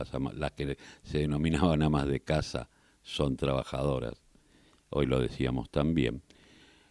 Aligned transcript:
las, 0.00 0.34
las 0.34 0.52
que 0.52 0.76
se 1.02 1.18
denominaban 1.18 1.82
amas 1.82 2.06
de 2.06 2.20
casa 2.20 2.68
son 3.02 3.36
trabajadoras. 3.36 4.22
Hoy 4.90 5.06
lo 5.06 5.20
decíamos 5.20 5.70
también. 5.70 6.22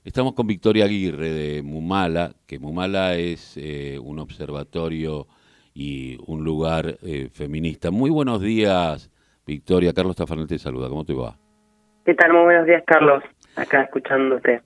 Estamos 0.05 0.33
con 0.33 0.47
Victoria 0.47 0.85
Aguirre 0.85 1.29
de 1.29 1.61
Mumala, 1.61 2.31
que 2.47 2.57
Mumala 2.57 3.15
es 3.15 3.57
eh, 3.57 3.99
un 4.01 4.19
observatorio 4.19 5.27
y 5.73 6.17
un 6.25 6.43
lugar 6.43 6.97
eh, 7.03 7.29
feminista. 7.31 7.91
Muy 7.91 8.09
buenos 8.09 8.41
días, 8.41 9.11
Victoria. 9.45 9.93
Carlos 9.93 10.15
Tafanel 10.15 10.47
te 10.47 10.57
saluda. 10.57 10.87
¿Cómo 10.87 11.03
te 11.03 11.13
va? 11.13 11.35
¿Qué 12.05 12.15
tal? 12.15 12.31
Muy 12.31 12.43
buenos 12.43 12.65
días, 12.65 12.81
Carlos. 12.87 13.23
Acá 13.57 13.83
escuchándote. 13.83 14.61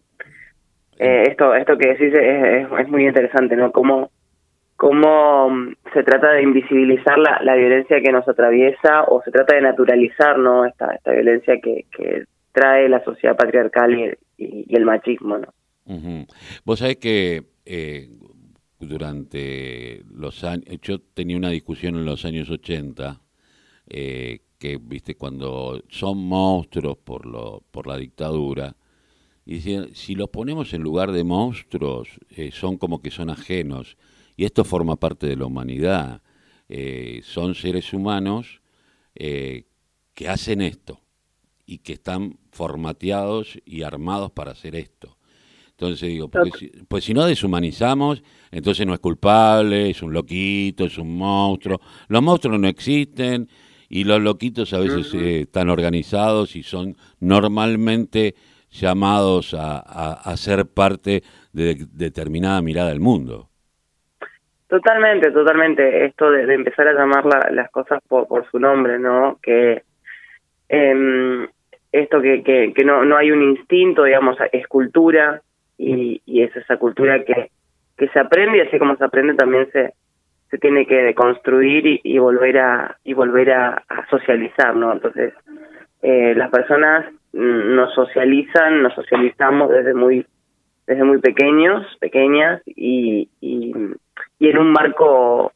Eh, 1.00 1.24
esto, 1.30 1.56
esto 1.56 1.78
que 1.78 1.90
decís 1.90 2.14
es, 2.14 2.68
es, 2.80 2.88
muy 2.88 3.08
interesante, 3.08 3.56
¿no? 3.56 3.72
Cómo, 3.72 4.12
cómo 4.84 5.50
mm, 5.50 5.76
se 5.94 6.04
trata 6.04 6.34
de 6.34 6.44
invisibilizar 6.44 7.18
la, 7.18 7.40
la, 7.42 7.56
violencia 7.56 8.02
que 8.02 8.12
nos 8.12 8.28
atraviesa 8.28 9.04
o 9.08 9.22
se 9.24 9.32
trata 9.32 9.56
de 9.56 9.62
naturalizar, 9.62 10.38
¿no? 10.38 10.66
Esta, 10.66 10.94
esta 10.94 11.12
violencia 11.12 11.56
que, 11.64 11.86
que 11.96 12.26
trae 12.52 12.90
la 12.90 13.02
sociedad 13.06 13.38
patriarcal 13.38 14.18
y, 14.38 14.76
el 14.76 14.84
machismo, 14.84 15.38
¿no? 15.38 15.54
Vos 16.66 16.80
sabés 16.80 16.98
que 16.98 17.44
eh, 17.66 18.10
durante 18.78 20.04
los 20.14 20.44
años, 20.44 20.66
yo 20.82 21.00
tenía 21.00 21.38
una 21.38 21.50
discusión 21.50 21.96
en 21.96 22.04
los 22.04 22.26
años 22.26 22.50
80, 22.50 23.22
eh, 23.88 24.40
que, 24.60 24.78
viste, 24.82 25.16
cuando 25.16 25.82
son 25.88 26.18
monstruos 26.28 26.98
por, 26.98 27.26
lo, 27.26 27.64
por 27.72 27.88
la 27.88 27.96
dictadura, 27.96 28.76
y 29.46 29.62
si 29.62 30.16
los 30.16 30.30
ponemos 30.30 30.74
en 30.74 30.82
lugar 30.82 31.14
de 31.14 31.24
monstruos, 31.24 32.10
eh, 32.32 32.52
son 32.52 32.78
como 32.78 33.02
que 33.02 33.12
son 33.12 33.30
ajenos. 33.30 33.98
Y 34.36 34.46
esto 34.46 34.64
forma 34.64 34.96
parte 34.96 35.28
de 35.28 35.36
la 35.36 35.46
humanidad. 35.46 36.22
Eh, 36.70 37.22
son 37.24 37.56
seres 37.56 37.94
humanos 37.94 38.62
eh, 39.16 39.66
que 40.14 40.28
hacen 40.28 40.62
esto 40.62 41.02
y 41.66 41.80
que 41.80 41.94
están 41.94 42.40
formateados 42.52 43.60
y 43.66 43.84
armados 43.84 44.32
para 44.32 44.52
hacer 44.52 44.76
esto. 44.76 45.18
Entonces 45.72 46.08
digo, 46.08 46.30
pues 46.88 47.04
si 47.04 47.14
no 47.14 47.26
deshumanizamos, 47.26 48.24
entonces 48.52 48.86
no 48.86 48.94
es 48.94 49.00
culpable, 49.00 49.90
es 49.90 50.02
un 50.04 50.14
loquito, 50.14 50.86
es 50.86 50.98
un 50.98 51.18
monstruo. 51.18 51.82
Los 52.08 52.22
monstruos 52.22 52.60
no 52.60 52.68
existen 52.68 53.50
y 53.90 54.04
los 54.04 54.22
loquitos 54.22 54.72
a 54.74 54.80
veces 54.80 55.14
están 55.14 55.70
organizados 55.70 56.56
y 56.56 56.64
son 56.64 56.96
normalmente 57.20 58.36
llamados 58.72 59.56
a, 59.58 60.36
ser 60.38 60.68
parte 60.68 61.24
de, 61.52 61.88
determinada 61.92 62.62
mirada 62.62 62.90
del 62.90 63.00
mundo. 63.00 63.50
Totalmente, 64.74 65.30
totalmente. 65.30 66.04
Esto 66.06 66.32
de, 66.32 66.52
empezar 66.52 66.88
a 66.88 66.94
llamar 66.94 67.26
las 67.52 67.70
cosas 67.70 68.02
por, 68.08 68.50
su 68.50 68.58
nombre, 68.58 68.98
¿no? 68.98 69.38
Que 69.40 69.84
eh, 70.68 71.48
esto 71.92 72.20
que, 72.20 72.42
que, 72.42 72.84
no, 72.84 73.06
no 73.06 73.16
hay 73.16 73.30
un 73.30 73.44
instinto, 73.44 74.04
digamos, 74.04 74.36
es 74.52 74.66
cultura 74.66 75.44
y, 75.78 76.24
es 76.26 76.56
esa 76.56 76.78
cultura 76.78 77.24
que, 77.24 77.52
que 77.96 78.08
se 78.08 78.20
aprende 78.20 78.58
y 78.58 78.62
así 78.62 78.80
como 78.80 78.96
se 78.96 79.04
aprende 79.04 79.36
también 79.36 79.72
se, 79.72 79.94
se 80.50 80.58
tiene 80.58 80.88
que 80.88 81.04
deconstruir 81.04 82.02
y, 82.04 82.18
volver 82.18 82.58
a 82.58 82.98
y 83.04 83.14
volver 83.14 83.52
a, 83.52 83.84
a 83.88 84.08
socializar, 84.10 84.76
¿no? 84.76 84.92
Entonces, 84.92 85.36
eh, 86.02 86.34
las 86.36 86.50
personas 86.50 87.14
nos 87.32 87.94
socializan, 87.94 88.82
nos 88.82 88.96
socializamos 88.96 89.70
desde 89.70 89.94
muy 89.94 90.26
desde 90.88 91.04
muy 91.04 91.20
pequeños, 91.20 91.86
pequeñas 92.00 92.62
y, 92.66 93.30
y, 93.40 93.74
en 94.40 94.58
un 94.58 94.72
marco 94.72 95.54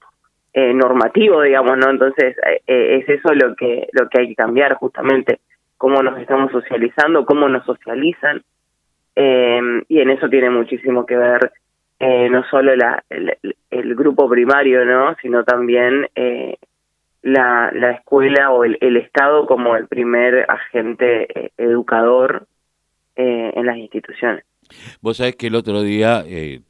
eh, 0.53 0.73
normativo, 0.73 1.41
digamos, 1.41 1.77
¿no? 1.77 1.89
Entonces 1.91 2.35
eh, 2.37 2.61
eh, 2.65 2.97
es 2.97 3.09
eso 3.09 3.33
lo 3.33 3.55
que 3.55 3.87
lo 3.91 4.09
que 4.09 4.21
hay 4.21 4.29
que 4.29 4.35
cambiar 4.35 4.73
justamente, 4.75 5.39
cómo 5.77 6.01
nos 6.01 6.19
estamos 6.19 6.51
socializando, 6.51 7.25
cómo 7.25 7.47
nos 7.47 7.63
socializan 7.65 8.41
eh, 9.15 9.59
y 9.87 9.99
en 9.99 10.09
eso 10.09 10.29
tiene 10.29 10.49
muchísimo 10.49 11.05
que 11.05 11.15
ver 11.15 11.51
eh, 11.99 12.29
no 12.29 12.43
solo 12.45 12.75
la, 12.75 13.03
el, 13.09 13.37
el, 13.69 13.95
grupo 13.95 14.29
primario, 14.29 14.85
¿no? 14.85 15.15
Sino 15.21 15.43
también 15.43 16.07
la, 17.23 17.71
la 17.73 17.91
escuela 17.91 18.51
o 18.51 18.63
el, 18.63 18.77
el 18.81 18.97
Estado 18.97 19.45
como 19.47 19.75
el 19.75 19.87
primer 19.87 20.45
agente 20.49 21.51
educador 21.57 22.47
en 23.15 23.65
las 23.65 23.77
instituciones. 23.77 24.43
Vos 25.01 25.17
sabés 25.17 25.35
que 25.35 25.47
el 25.47 25.55
otro 25.55 25.81
día 25.81 26.23
eh, 26.27 26.61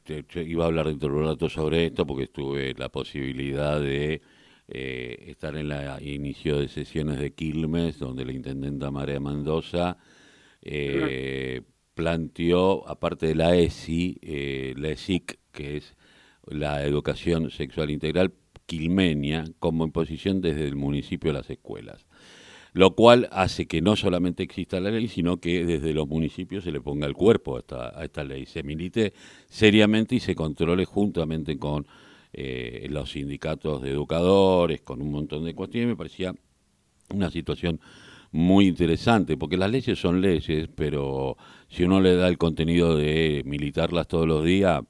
iba 0.46 0.64
a 0.64 0.68
hablar 0.68 0.86
dentro 0.86 1.08
de 1.08 1.16
un 1.16 1.24
rato 1.24 1.48
sobre 1.48 1.86
esto 1.86 2.06
porque 2.06 2.26
tuve 2.28 2.74
la 2.76 2.88
posibilidad 2.88 3.80
de 3.80 4.20
eh, 4.68 5.24
estar 5.28 5.56
en 5.56 5.72
el 5.72 6.06
inicio 6.06 6.60
de 6.60 6.68
sesiones 6.68 7.18
de 7.18 7.32
Quilmes, 7.32 7.98
donde 7.98 8.24
la 8.24 8.32
intendenta 8.32 8.90
María 8.90 9.18
Mendoza 9.18 9.96
eh, 10.62 11.62
planteó, 11.94 12.88
aparte 12.88 13.26
de 13.26 13.34
la 13.34 13.56
ESI, 13.56 14.18
eh, 14.22 14.74
la 14.76 14.90
ESIC, 14.90 15.38
que 15.52 15.78
es 15.78 15.96
la 16.46 16.84
educación 16.84 17.50
sexual 17.50 17.90
integral, 17.90 18.34
quilmenia 18.66 19.44
como 19.58 19.84
imposición 19.84 20.40
desde 20.40 20.68
el 20.68 20.76
municipio 20.76 21.30
a 21.30 21.34
las 21.34 21.50
escuelas. 21.50 22.06
Lo 22.78 22.92
cual 22.92 23.28
hace 23.32 23.66
que 23.66 23.82
no 23.82 23.96
solamente 23.96 24.44
exista 24.44 24.78
la 24.78 24.92
ley, 24.92 25.08
sino 25.08 25.38
que 25.38 25.64
desde 25.64 25.92
los 25.92 26.06
municipios 26.06 26.62
se 26.62 26.70
le 26.70 26.80
ponga 26.80 27.08
el 27.08 27.14
cuerpo 27.14 27.56
a 27.56 27.58
esta, 27.58 27.98
a 27.98 28.04
esta 28.04 28.22
ley, 28.22 28.46
se 28.46 28.62
milite 28.62 29.14
seriamente 29.48 30.14
y 30.14 30.20
se 30.20 30.36
controle 30.36 30.84
juntamente 30.84 31.58
con 31.58 31.88
eh, 32.32 32.86
los 32.88 33.10
sindicatos 33.10 33.82
de 33.82 33.90
educadores, 33.90 34.82
con 34.82 35.02
un 35.02 35.10
montón 35.10 35.44
de 35.44 35.56
cuestiones. 35.56 35.88
Me 35.88 35.96
parecía 35.96 36.32
una 37.12 37.32
situación 37.32 37.80
muy 38.30 38.68
interesante, 38.68 39.36
porque 39.36 39.56
las 39.56 39.72
leyes 39.72 39.98
son 39.98 40.20
leyes, 40.20 40.68
pero 40.72 41.36
si 41.66 41.82
uno 41.82 42.00
le 42.00 42.14
da 42.14 42.28
el 42.28 42.38
contenido 42.38 42.96
de 42.96 43.42
militarlas 43.44 44.06
todos 44.06 44.28
los 44.28 44.44
días, 44.44 44.82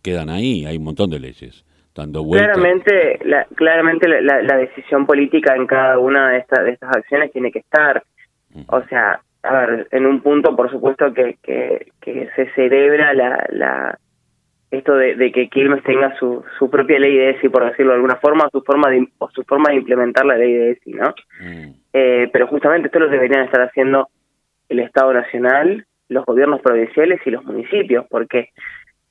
quedan 0.00 0.30
ahí, 0.30 0.64
hay 0.64 0.76
un 0.76 0.84
montón 0.84 1.10
de 1.10 1.18
leyes. 1.18 1.64
Claramente, 2.38 3.18
la, 3.24 3.44
claramente 3.54 4.08
la, 4.08 4.56
decisión 4.56 5.06
política 5.06 5.54
en 5.56 5.66
cada 5.66 5.98
una 5.98 6.30
de, 6.30 6.38
estas 6.38 6.64
de 6.64 6.72
estas 6.72 6.96
acciones 6.96 7.32
tiene 7.32 7.50
que 7.50 7.60
estar. 7.60 8.02
O 8.68 8.82
sea, 8.84 9.20
a 9.42 9.52
ver, 9.52 9.88
en 9.90 10.06
un 10.06 10.20
punto, 10.20 10.54
por 10.56 10.70
supuesto, 10.70 11.12
que, 11.12 11.38
que, 11.42 11.92
que 12.00 12.28
se 12.34 12.50
celebra 12.52 13.14
la, 13.14 13.46
la 13.50 13.98
esto 14.70 14.94
de, 14.94 15.32
que 15.32 15.48
Quilmes 15.48 15.82
tenga 15.82 16.16
su, 16.18 16.44
su 16.58 16.68
propia 16.68 16.98
ley 16.98 17.16
de 17.16 17.30
ESI, 17.30 17.48
por 17.48 17.64
decirlo 17.64 17.92
de 17.92 17.96
alguna 17.96 18.16
forma, 18.16 18.48
su 18.52 18.60
forma 18.62 18.90
de, 18.90 19.08
o 19.18 19.30
su 19.30 19.42
forma 19.44 19.70
de 19.70 19.76
implementar 19.76 20.26
la 20.26 20.36
ley 20.36 20.52
de 20.52 20.70
ESI, 20.72 20.92
¿no? 20.92 21.14
Mm. 21.40 21.70
Eh, 21.92 22.28
pero 22.32 22.46
justamente 22.48 22.88
esto 22.88 22.98
lo 22.98 23.08
deberían 23.08 23.44
estar 23.44 23.62
haciendo 23.62 24.08
el 24.68 24.80
Estado 24.80 25.14
Nacional, 25.14 25.86
los 26.08 26.24
gobiernos 26.26 26.60
provinciales 26.60 27.20
y 27.24 27.30
los 27.30 27.44
municipios, 27.44 28.04
porque 28.10 28.50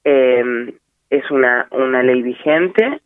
eh, 0.03 0.73
es 1.09 1.29
una, 1.31 1.67
una 1.71 2.03
ley 2.03 2.21
vigente 2.21 3.01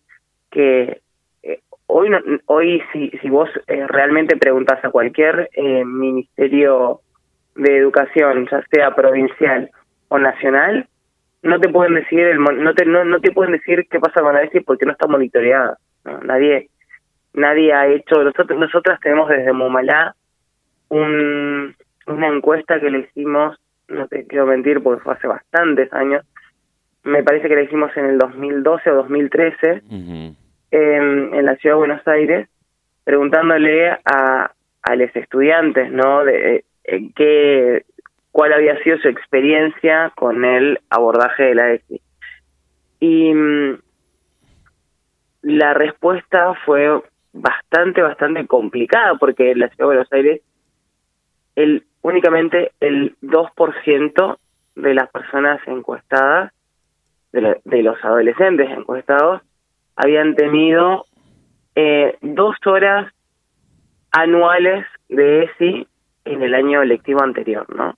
que 0.50 1.02
eh, 1.44 1.60
hoy 1.88 2.10
hoy 2.46 2.82
si, 2.92 3.10
si 3.22 3.30
vos 3.30 3.50
eh, 3.68 3.86
realmente 3.88 4.38
preguntas 4.38 4.84
a 4.84 4.90
cualquier 4.90 5.50
eh, 5.54 5.86
ministerio 5.86 7.02
de 7.56 7.78
educación, 7.78 8.48
ya 8.50 8.64
sea 8.72 8.96
provincial 8.96 9.70
o 10.08 10.18
nacional, 10.18 10.88
no 11.44 11.60
te 11.60 11.70
pueden 11.70 11.96
decir 11.96 12.20
el, 12.20 12.40
no 12.40 12.74
te 12.74 12.86
no, 12.86 13.04
no 13.04 13.20
te 13.20 13.32
pueden 13.32 13.54
decir 13.54 13.88
qué 13.90 14.00
pasa 14.00 14.22
con 14.22 14.34
la 14.34 14.44
ESI 14.44 14.62
porque 14.62 14.86
no 14.86 14.92
está 14.92 15.08
monitoreada. 15.08 15.78
Nadie 16.24 16.70
nadie 17.34 17.74
ha 17.74 17.88
hecho 17.88 18.24
nosotros 18.24 18.60
nosotras 18.60 19.00
tenemos 19.00 19.30
desde 19.30 19.54
Momalá 19.54 20.16
un, 20.90 21.74
una 22.08 22.28
encuesta 22.28 22.80
que 22.80 22.90
le 22.92 23.00
hicimos, 23.00 23.58
no 23.88 24.08
te 24.08 24.28
quiero 24.28 24.46
mentir 24.46 24.84
porque 24.84 25.02
fue 25.02 25.14
hace 25.14 25.28
bastantes 25.28 25.92
años, 25.94 26.26
me 27.04 27.24
parece 27.24 27.48
que 27.48 27.56
la 27.56 27.64
hicimos 27.64 27.96
en 27.98 28.06
el 28.06 28.18
2012 28.18 28.92
o 28.92 28.96
2013 28.96 29.84
en, 30.72 31.46
la 31.46 31.56
ciudad 31.58 31.76
de 31.76 31.80
Buenos 31.80 32.08
Aires, 32.08 32.48
preguntándole 33.04 33.90
a, 33.90 34.52
a 34.82 34.96
los 34.96 35.16
estudiantes, 35.16 35.92
¿no? 35.92 36.24
De, 36.24 36.64
eh, 36.84 37.10
qué, 37.16 37.86
cuál 38.32 38.54
había 38.54 38.82
sido 38.84 38.98
su 39.00 39.08
experiencia 39.08 40.12
con 40.16 40.46
el 40.46 40.80
abordaje 40.90 41.44
de 41.44 41.56
la 41.56 41.72
ESI. 41.74 42.02
Y 43.00 43.34
mm, 43.34 43.80
la 45.42 45.74
respuesta 45.74 46.54
fue 46.66 47.02
bastante, 47.34 48.02
bastante 48.02 48.46
complicada, 48.48 49.16
porque 49.16 49.52
en 49.52 49.60
la 49.60 49.68
ciudad 49.70 49.80
de 49.80 49.96
Buenos 49.96 50.14
Aires 50.14 50.42
el 51.56 51.86
únicamente 52.02 52.72
el 52.80 53.16
2% 53.22 54.38
de 54.76 54.94
las 54.94 55.10
personas 55.12 55.60
encuestadas 55.68 56.54
de, 57.32 57.84
los 57.84 58.04
adolescentes 58.04 58.70
encuestados 58.70 59.42
habían 59.96 60.36
tenido 60.36 61.06
eh, 61.76 62.18
dos 62.22 62.56
horas 62.66 63.12
anuales 64.12 64.86
de 65.10 65.44
ESI 65.44 65.88
en 66.26 66.42
el 66.44 66.54
año 66.54 66.84
lectivo 66.84 67.24
anterior, 67.24 67.66
¿no? 67.74 67.96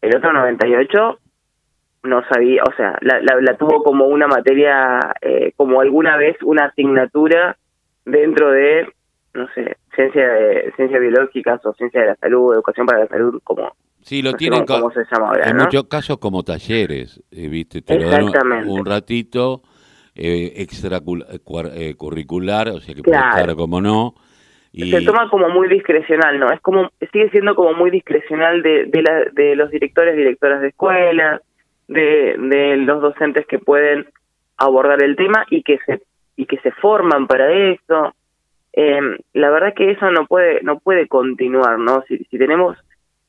El 0.00 0.16
otro 0.16 0.32
98 0.32 1.18
no 2.04 2.24
sabía, 2.28 2.62
o 2.64 2.72
sea, 2.74 2.98
la, 3.00 3.20
la, 3.20 3.56
tuvo 3.56 3.84
como 3.84 4.06
una 4.06 4.26
materia, 4.26 4.98
eh, 5.20 5.52
como 5.56 5.80
alguna 5.80 6.16
vez 6.16 6.36
una 6.42 6.66
asignatura 6.66 7.56
dentro 8.04 8.50
de 8.50 8.92
ciencia 9.94 10.28
de 10.28 10.72
ciencias 10.76 11.00
biológicas 11.00 11.64
o 11.64 11.72
ciencia 11.74 12.00
de 12.00 12.06
la 12.08 12.16
salud, 12.16 12.52
educación 12.52 12.86
para 12.86 13.00
la 13.00 13.06
salud, 13.06 13.40
como 13.44 13.74
Sí, 14.02 14.20
lo 14.20 14.34
tienen 14.34 14.66
¿cómo 14.66 14.90
se 14.90 15.04
llama 15.10 15.28
ahora, 15.28 15.48
en 15.48 15.56
¿no? 15.56 15.64
muchos 15.64 15.84
casos 15.84 16.18
como 16.18 16.42
talleres, 16.42 17.22
eh, 17.30 17.48
¿viste? 17.48 17.80
Te 17.82 17.98
lo 17.98 18.10
dan 18.10 18.26
Exactamente. 18.26 18.68
un 18.68 18.84
ratito 18.84 19.62
eh, 20.14 20.52
extracurricular, 20.56 22.68
o 22.68 22.80
sea 22.80 22.94
que 22.94 23.00
Claro. 23.02 23.30
puede 23.30 23.40
estar 23.42 23.56
como 23.56 23.80
no. 23.80 24.14
Y, 24.72 24.90
se 24.90 25.02
toma 25.02 25.28
como 25.30 25.48
muy 25.50 25.68
discrecional, 25.68 26.38
¿no? 26.40 26.50
Es 26.50 26.60
como 26.60 26.90
sigue 27.12 27.30
siendo 27.30 27.54
como 27.54 27.74
muy 27.74 27.90
discrecional 27.90 28.62
de 28.62 28.86
de, 28.86 29.02
la, 29.02 29.24
de 29.32 29.54
los 29.54 29.70
directores, 29.70 30.16
directoras 30.16 30.62
de 30.62 30.68
escuelas, 30.68 31.42
de, 31.88 32.36
de 32.38 32.76
los 32.78 33.02
docentes 33.02 33.46
que 33.46 33.58
pueden 33.58 34.06
abordar 34.56 35.02
el 35.02 35.14
tema 35.16 35.44
y 35.50 35.62
que 35.62 35.78
se 35.86 36.00
y 36.36 36.46
que 36.46 36.56
se 36.58 36.70
forman 36.72 37.26
para 37.26 37.52
eso. 37.52 38.14
Eh, 38.72 38.98
la 39.34 39.50
verdad 39.50 39.74
que 39.76 39.90
eso 39.90 40.10
no 40.10 40.26
puede 40.26 40.62
no 40.62 40.78
puede 40.78 41.06
continuar, 41.06 41.78
¿no? 41.78 42.02
Si, 42.08 42.16
si 42.30 42.38
tenemos 42.38 42.78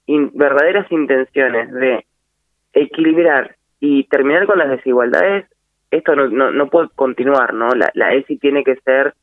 in- 0.05 0.31
verdaderas 0.33 0.91
intenciones 0.91 1.71
de 1.71 2.05
equilibrar 2.73 3.55
y 3.79 4.05
terminar 4.05 4.45
con 4.45 4.57
las 4.57 4.69
desigualdades, 4.69 5.45
esto 5.91 6.15
no, 6.15 6.27
no, 6.29 6.51
no 6.51 6.67
puede 6.69 6.89
continuar, 6.95 7.53
¿no? 7.53 7.69
La, 7.69 7.91
la 7.94 8.13
ESI 8.13 8.38
tiene 8.38 8.63
que 8.63 8.75
ser 8.77 9.13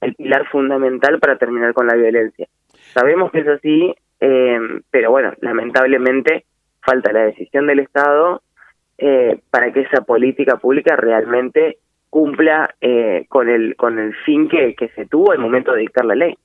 el 0.00 0.14
pilar 0.14 0.46
fundamental 0.48 1.18
para 1.18 1.38
terminar 1.38 1.72
con 1.72 1.86
la 1.86 1.94
violencia. 1.94 2.46
Sabemos 2.92 3.30
que 3.32 3.40
es 3.40 3.48
así, 3.48 3.94
eh, 4.20 4.58
pero 4.90 5.10
bueno, 5.10 5.32
lamentablemente 5.40 6.44
falta 6.82 7.12
la 7.12 7.24
decisión 7.24 7.66
del 7.66 7.80
Estado 7.80 8.42
eh, 8.98 9.40
para 9.50 9.72
que 9.72 9.80
esa 9.80 10.02
política 10.02 10.56
pública 10.56 10.96
realmente 10.96 11.78
cumpla 12.10 12.74
eh, 12.80 13.26
con 13.28 13.48
el 13.48 13.76
con 13.76 13.98
el 13.98 14.14
fin 14.24 14.48
que, 14.48 14.74
que 14.74 14.88
se 14.88 15.06
tuvo 15.06 15.32
al 15.32 15.38
momento 15.38 15.72
de 15.72 15.80
dictar 15.80 16.04
la 16.04 16.14
ley. 16.14 16.36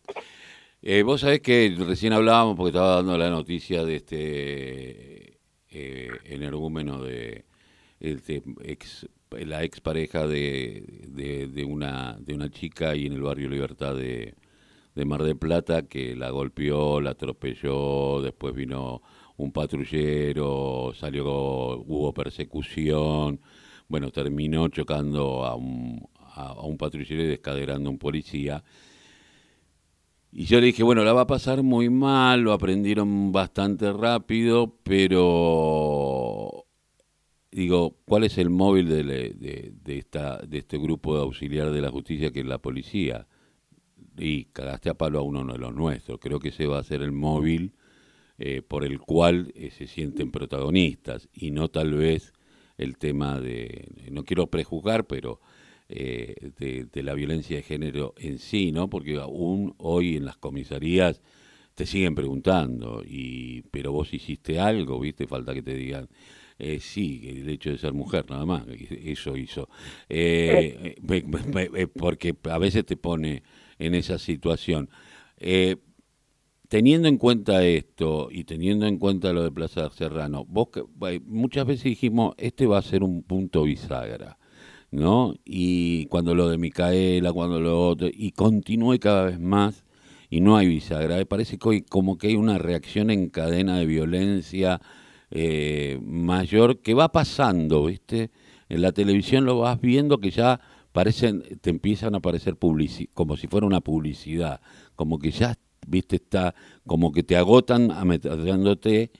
Eh, 0.85 1.01
vos 1.03 1.21
sabés 1.21 1.39
que 1.39 1.73
recién 1.79 2.11
hablábamos, 2.11 2.57
porque 2.57 2.71
estaba 2.71 2.95
dando 2.95 3.17
la 3.17 3.29
noticia 3.29 3.85
de 3.85 3.95
este 3.95 5.39
eh, 5.69 6.09
energúmeno 6.25 7.01
de 7.01 7.45
este 8.01 8.43
ex, 8.63 9.07
la 9.31 9.63
expareja 9.63 10.27
de, 10.27 10.83
de, 11.07 11.65
una 11.65 12.17
de 12.19 12.33
una 12.33 12.49
chica 12.49 12.89
ahí 12.89 13.05
en 13.05 13.13
el 13.13 13.21
barrio 13.21 13.49
Libertad 13.49 13.95
de, 13.95 14.35
Mar 15.05 15.23
del 15.23 15.37
Plata 15.37 15.83
que 15.83 16.17
la 16.17 16.29
golpeó, 16.31 16.99
la 16.99 17.11
atropelló, 17.11 18.21
después 18.21 18.53
vino 18.53 19.01
un 19.37 19.53
patrullero, 19.53 20.91
salió, 20.95 21.25
hubo 21.25 22.13
persecución, 22.13 23.39
bueno, 23.87 24.11
terminó 24.11 24.67
chocando 24.67 25.45
a 25.45 25.55
un, 25.55 26.05
a, 26.19 26.47
a 26.47 26.61
un 26.63 26.77
patrullero 26.77 27.23
y 27.23 27.27
descaderando 27.27 27.89
a 27.89 27.93
un 27.93 27.99
policía. 27.99 28.63
Y 30.35 30.45
yo 30.45 30.59
le 30.59 30.65
dije, 30.65 30.81
bueno, 30.81 31.03
la 31.03 31.13
va 31.13 31.21
a 31.21 31.27
pasar 31.27 31.61
muy 31.61 31.91
mal, 31.91 32.41
lo 32.41 32.53
aprendieron 32.53 33.31
bastante 33.31 33.93
rápido, 33.93 34.75
pero 34.81 36.65
digo, 37.51 37.97
¿cuál 38.05 38.23
es 38.23 38.39
el 38.39 38.49
móvil 38.49 38.89
de, 38.89 39.03
de, 39.03 39.73
de 39.79 39.97
esta, 39.99 40.39
de 40.39 40.57
este 40.57 40.79
grupo 40.79 41.15
auxiliar 41.17 41.69
de 41.69 41.81
la 41.81 41.91
justicia 41.91 42.31
que 42.31 42.39
es 42.39 42.47
la 42.47 42.57
policía? 42.57 43.27
Y 44.17 44.45
cagaste 44.45 44.89
a 44.89 44.95
palo 44.95 45.19
a 45.19 45.21
uno 45.21 45.45
de 45.53 45.59
los 45.59 45.75
nuestros. 45.75 46.19
Creo 46.19 46.39
que 46.39 46.49
ese 46.49 46.65
va 46.65 46.79
a 46.79 46.83
ser 46.83 47.03
el 47.03 47.11
móvil 47.11 47.73
eh, 48.39 48.63
por 48.63 48.83
el 48.83 48.99
cual 48.99 49.51
eh, 49.53 49.69
se 49.69 49.85
sienten 49.85 50.31
protagonistas 50.31 51.29
y 51.31 51.51
no 51.51 51.67
tal 51.67 51.93
vez 51.93 52.33
el 52.79 52.97
tema 52.97 53.39
de, 53.39 54.09
no 54.11 54.23
quiero 54.23 54.47
prejuzgar, 54.47 55.05
pero 55.05 55.39
eh, 55.95 56.35
de, 56.91 57.03
la 57.03 57.13
violencia 57.13 57.55
de 57.57 57.63
género 57.63 58.13
en 58.17 58.39
sí, 58.39 58.71
¿no? 58.71 58.89
Porque 58.89 59.15
aún 59.17 59.75
hoy 59.77 60.17
en 60.17 60.25
las 60.25 60.37
comisarías 60.37 61.21
te 61.75 61.85
siguen 61.85 62.15
preguntando, 62.15 63.03
y 63.05 63.63
pero 63.71 63.91
vos 63.91 64.13
hiciste 64.13 64.59
algo, 64.59 64.99
¿viste? 64.99 65.27
Falta 65.27 65.53
que 65.53 65.63
te 65.63 65.75
digan, 65.75 66.07
eh, 66.59 66.79
sí, 66.79 67.21
el 67.25 67.49
hecho 67.49 67.71
de 67.71 67.77
ser 67.77 67.93
mujer, 67.93 68.25
nada 68.29 68.45
más, 68.45 68.63
eso 68.67 69.35
hizo. 69.35 69.69
Eh, 70.09 70.95
me- 71.01 71.87
porque 71.87 72.35
a 72.43 72.57
veces 72.57 72.85
te 72.85 72.95
pone 72.97 73.43
en 73.79 73.95
esa 73.95 74.19
situación. 74.19 74.89
Eh, 75.37 75.77
teniendo 76.69 77.07
en 77.07 77.17
cuenta 77.17 77.63
esto 77.65 78.29
y 78.31 78.45
teniendo 78.45 78.85
en 78.87 78.97
cuenta 78.97 79.33
lo 79.33 79.43
de 79.43 79.51
Plaza 79.51 79.89
Serrano, 79.91 80.45
vos 80.45 80.69
que- 80.69 80.83
eh, 81.09 81.19
muchas 81.25 81.65
veces 81.67 81.83
dijimos, 81.85 82.33
este 82.37 82.65
va 82.65 82.79
a 82.79 82.81
ser 82.81 83.03
un 83.03 83.23
punto 83.23 83.63
bisagra, 83.63 84.37
¿no? 84.93 85.33
Y 85.43 86.05
cuando 86.05 86.35
lo 86.35 86.49
de 86.49 86.59
Micaela, 86.59 87.33
cuando 87.33 87.59
lo 87.59 87.87
otro, 87.89 88.07
y 88.13 88.31
continúe 88.31 88.99
cada 88.99 89.25
vez 89.25 89.39
más 89.39 89.83
y 90.29 90.39
no 90.39 90.55
hay 90.55 90.67
bisagra, 90.67 91.17
me 91.17 91.25
parece 91.25 91.57
que 91.57 91.67
hoy 91.67 91.81
como 91.81 92.17
que 92.17 92.27
hay 92.27 92.35
una 92.35 92.59
reacción 92.59 93.09
en 93.09 93.29
cadena 93.29 93.79
de 93.79 93.87
violencia 93.87 94.79
eh, 95.31 95.99
mayor 96.03 96.79
que 96.81 96.93
va 96.93 97.11
pasando, 97.11 97.85
¿viste? 97.85 98.29
En 98.69 98.81
la 98.83 98.91
televisión 98.91 99.45
lo 99.45 99.59
vas 99.59 99.81
viendo 99.81 100.19
que 100.19 100.29
ya 100.29 100.61
parecen, 100.91 101.43
te 101.61 101.71
empiezan 101.71 102.13
a 102.13 102.19
aparecer 102.19 102.55
publici 102.55 103.07
como 103.15 103.35
si 103.35 103.47
fuera 103.47 103.65
una 103.65 103.81
publicidad, 103.81 104.61
como 104.95 105.17
que 105.17 105.31
ya, 105.31 105.57
viste, 105.87 106.17
está, 106.17 106.53
como 106.85 107.11
que 107.11 107.23
te 107.23 107.35
agotan 107.35 107.89
ametrallándote. 107.89 109.11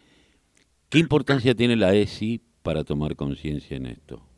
¿Qué 0.89 0.99
importancia 0.99 1.55
tiene 1.55 1.75
la 1.75 1.95
ESI 1.95 2.41
para 2.61 2.83
tomar 2.83 3.15
conciencia 3.15 3.75
en 3.75 3.87
esto? 3.87 4.32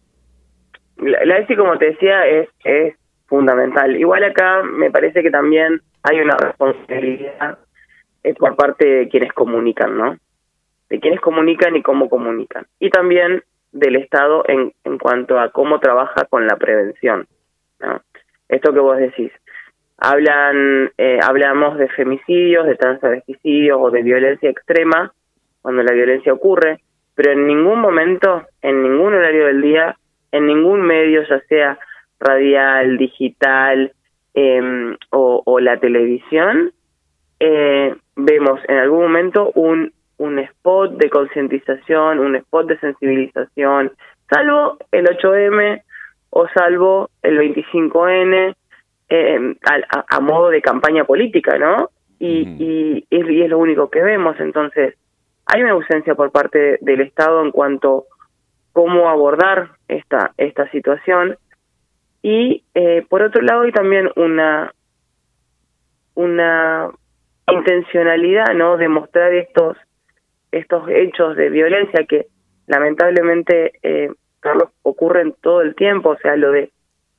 La, 0.98 1.26
la 1.26 1.38
ESI, 1.40 1.56
como 1.56 1.78
te 1.78 1.92
decía, 1.92 2.26
es, 2.28 2.50
es 2.64 2.96
fundamental. 3.28 3.96
Igual 3.96 4.24
acá 4.24 4.64
me 4.64 4.92
parece 4.92 5.22
que 5.22 5.32
también 5.32 5.82
hay 6.04 6.20
una 6.20 6.38
responsabilidad 6.38 7.60
eh, 8.24 8.34
por 8.36 8.56
parte 8.56 8.86
de 8.88 9.10
quienes 9.10 9.34
comunican, 9.34 9.98
¿no? 9.98 10.18
De 10.90 11.00
quienes 11.00 11.20
comunican 11.20 11.76
y 11.76 11.82
cómo 11.82 12.10
comunican. 12.10 12.66
Y 12.80 12.90
también 12.90 13.44
del 13.72 13.98
Estado 13.98 14.44
en, 14.48 14.74
en 14.84 14.98
cuanto 14.98 15.40
a 15.40 15.50
cómo 15.50 15.80
trabaja 15.80 16.26
con 16.26 16.48
la 16.48 16.56
prevención, 16.56 17.28
¿no? 17.80 18.02
Esto 18.48 18.74
que 18.74 18.80
vos 18.80 18.98
decís. 18.98 19.32
Hablan, 19.98 20.92
eh, 20.98 21.20
hablamos 21.22 21.78
de 21.78 21.88
femicidios, 21.90 22.68
de 22.68 22.76
transvesticidios 22.76 23.80
o 23.82 23.92
de 23.92 24.04
violencia 24.04 24.50
extrema 24.50 25.14
cuando 25.62 25.84
la 25.84 25.94
violencia 25.94 26.34
ocurre, 26.34 26.82
pero 27.16 27.32
en 27.32 27.48
ningún 27.48 27.80
momento, 27.80 28.44
en 28.62 28.84
ningún 28.84 29.14
horario 29.14 29.48
del 29.48 29.62
día, 29.62 29.96
en 30.36 30.48
ningún 30.48 30.82
medio, 30.82 31.24
ya 31.28 31.40
sea 31.48 31.80
radial, 32.20 32.98
digital 32.98 33.94
eh, 34.34 34.96
o, 35.12 35.42
o, 35.46 35.60
la 35.60 35.80
televisión, 35.80 36.72
eh, 37.40 37.96
vemos 38.16 38.60
en 38.68 38.78
algún 38.78 39.02
momento 39.04 39.52
un, 39.56 39.94
un 40.18 40.40
spot 40.40 40.98
de 40.98 41.10
concientización, 41.10 42.20
un 42.20 42.36
spot 42.36 42.68
de 42.68 42.80
sensibilización, 42.80 43.92
salvo 44.30 44.78
el 44.92 45.06
8M 45.06 45.82
o 46.32 46.48
salvo 46.50 47.10
el 47.22 47.40
25N, 47.40 48.56
eh, 49.08 49.56
a, 49.66 50.06
a, 50.10 50.20
modo 50.20 50.50
de 50.50 50.62
campaña 50.62 51.06
política, 51.06 51.58
¿no? 51.58 51.90
Y, 52.20 52.46
mm. 52.46 52.58
y, 52.60 53.06
es, 53.10 53.30
y 53.30 53.42
es 53.42 53.50
lo 53.50 53.60
único 53.60 53.90
que 53.90 54.02
vemos, 54.02 54.40
entonces 54.40 54.96
hay 55.46 55.62
una 55.62 55.74
ausencia 55.74 56.16
por 56.16 56.32
parte 56.32 56.80
del 56.82 57.02
Estado 57.02 57.44
en 57.44 57.52
cuanto 57.52 58.06
cómo 58.76 59.08
abordar 59.08 59.70
esta 59.88 60.34
esta 60.38 60.70
situación 60.70 61.38
y 62.22 62.62
eh, 62.74 63.06
por 63.08 63.22
otro 63.22 63.42
lado 63.42 63.62
hay 63.62 63.72
también 63.72 64.10
una 64.18 64.74
una 66.16 66.92
intencionalidad 67.50 68.54
no 68.54 68.76
de 68.76 68.90
mostrar 68.90 69.34
estos 69.34 69.78
estos 70.52 70.90
hechos 70.90 71.38
de 71.38 71.50
violencia 71.50 72.06
que 72.06 72.28
lamentablemente 72.68 73.80
eh, 73.82 74.10
Carlos 74.42 74.72
ocurren 74.82 75.34
todo 75.42 75.62
el 75.62 75.74
tiempo 75.76 76.10
o 76.10 76.18
sea 76.18 76.36
lo 76.36 76.52
de 76.52 76.70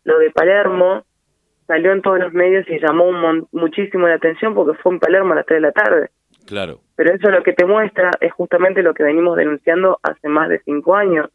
lo 0.05 0.19
de 0.19 0.31
Palermo 0.33 1.05
salió 1.67 1.93
en 1.93 2.03
todos 2.03 2.19
los 2.19 2.35
medios 2.35 2.69
y 2.69 2.79
llamó 2.79 3.05
un 3.05 3.49
muchísimo 3.53 4.07
la 4.07 4.17
atención 4.17 4.55
porque 4.55 4.79
fue 4.83 4.93
en 4.93 5.01
Palermo 5.01 5.33
a 5.33 5.37
las 5.37 5.47
3 5.47 5.57
de 5.57 5.67
la 5.69 5.73
tarde 5.73 6.11
Claro. 6.47 6.81
Pero 6.95 7.13
eso 7.15 7.31
lo 7.31 7.43
que 7.43 7.53
te 7.53 7.67
muestra 7.67 8.11
es 8.21 8.33
justamente 8.33 8.83
lo 8.83 8.95
que 8.95 9.03
venimos 9.03 9.37
denunciando 9.37 9.99
hace 10.03 10.29
más 10.29 10.49
de 10.49 10.61
cinco 10.65 10.95
años. 10.95 11.29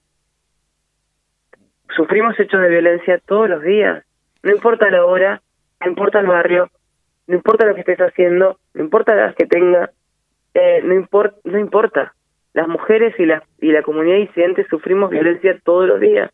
Sufrimos 1.96 2.40
hechos 2.40 2.62
de 2.62 2.70
violencia 2.70 3.20
todos 3.26 3.50
los 3.50 3.62
días. 3.64 4.04
No 4.44 4.52
importa 4.52 4.90
la 4.90 5.06
hora, 5.06 5.42
no 5.80 5.88
importa 5.88 6.20
el 6.20 6.28
barrio, 6.28 6.70
no 7.28 7.36
importa 7.36 7.66
lo 7.66 7.76
que 7.76 7.82
estés 7.82 8.00
haciendo, 8.00 8.60
no 8.74 8.84
importa 8.84 9.16
la 9.16 9.26
edad 9.26 9.36
que 9.36 9.46
tengas, 9.46 9.90
eh, 10.54 10.82
no, 10.84 10.94
import, 10.94 11.36
no 11.44 11.60
importa. 11.60 12.14
Las 12.54 12.68
mujeres 12.68 13.18
y 13.20 13.26
la, 13.26 13.44
y 13.60 13.72
la 13.72 13.84
comunidad 13.84 14.18
disidente 14.18 14.66
sufrimos 14.70 15.10
violencia 15.10 15.58
todos 15.64 15.88
los 15.88 16.00
días. 16.00 16.32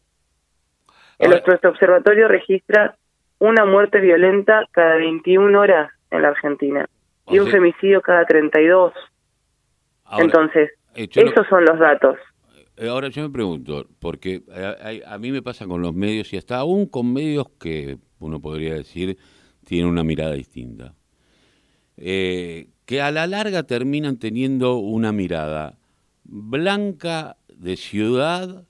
El, 1.19 1.29
nuestro 1.29 1.69
observatorio 1.69 2.27
registra 2.27 2.95
una 3.39 3.65
muerte 3.65 3.99
violenta 3.99 4.63
cada 4.71 4.95
21 4.95 5.59
horas 5.59 5.91
en 6.11 6.21
la 6.21 6.29
Argentina 6.29 6.87
y 7.27 7.39
un 7.39 7.47
femicidio 7.47 8.01
cada 8.01 8.25
32. 8.25 8.93
Ahora, 10.05 10.23
Entonces, 10.23 10.71
eh, 10.95 11.07
esos 11.13 11.35
lo, 11.35 11.43
son 11.45 11.65
los 11.65 11.79
datos. 11.79 12.17
Ahora 12.79 13.10
yo 13.10 13.24
me 13.24 13.29
pregunto, 13.31 13.88
porque 14.00 14.43
a, 14.51 15.10
a, 15.10 15.15
a, 15.15 15.17
mí 15.17 15.31
me 15.31 15.41
pasa 15.41 15.65
con 15.65 15.81
los 15.81 15.96
medios 15.96 16.31
y 16.34 16.38
hasta 16.38 16.57
aún 16.57 16.86
con 16.86 17.12
medios 17.12 17.48
que 17.60 17.98
uno 18.19 18.39
podría 18.41 18.75
decir 18.75 19.17
tienen 19.65 19.88
una 19.89 20.03
mirada 20.03 20.34
distinta. 20.34 20.96
eh, 21.98 22.69
que 22.86 23.01
a 23.01 23.12
la 23.12 23.27
larga 23.27 23.63
terminan 23.63 24.17
teniendo 24.17 24.77
una 24.77 25.12
mirada 25.12 25.77
blanca 26.24 27.38
de 27.53 27.75
ciudad 27.77 28.65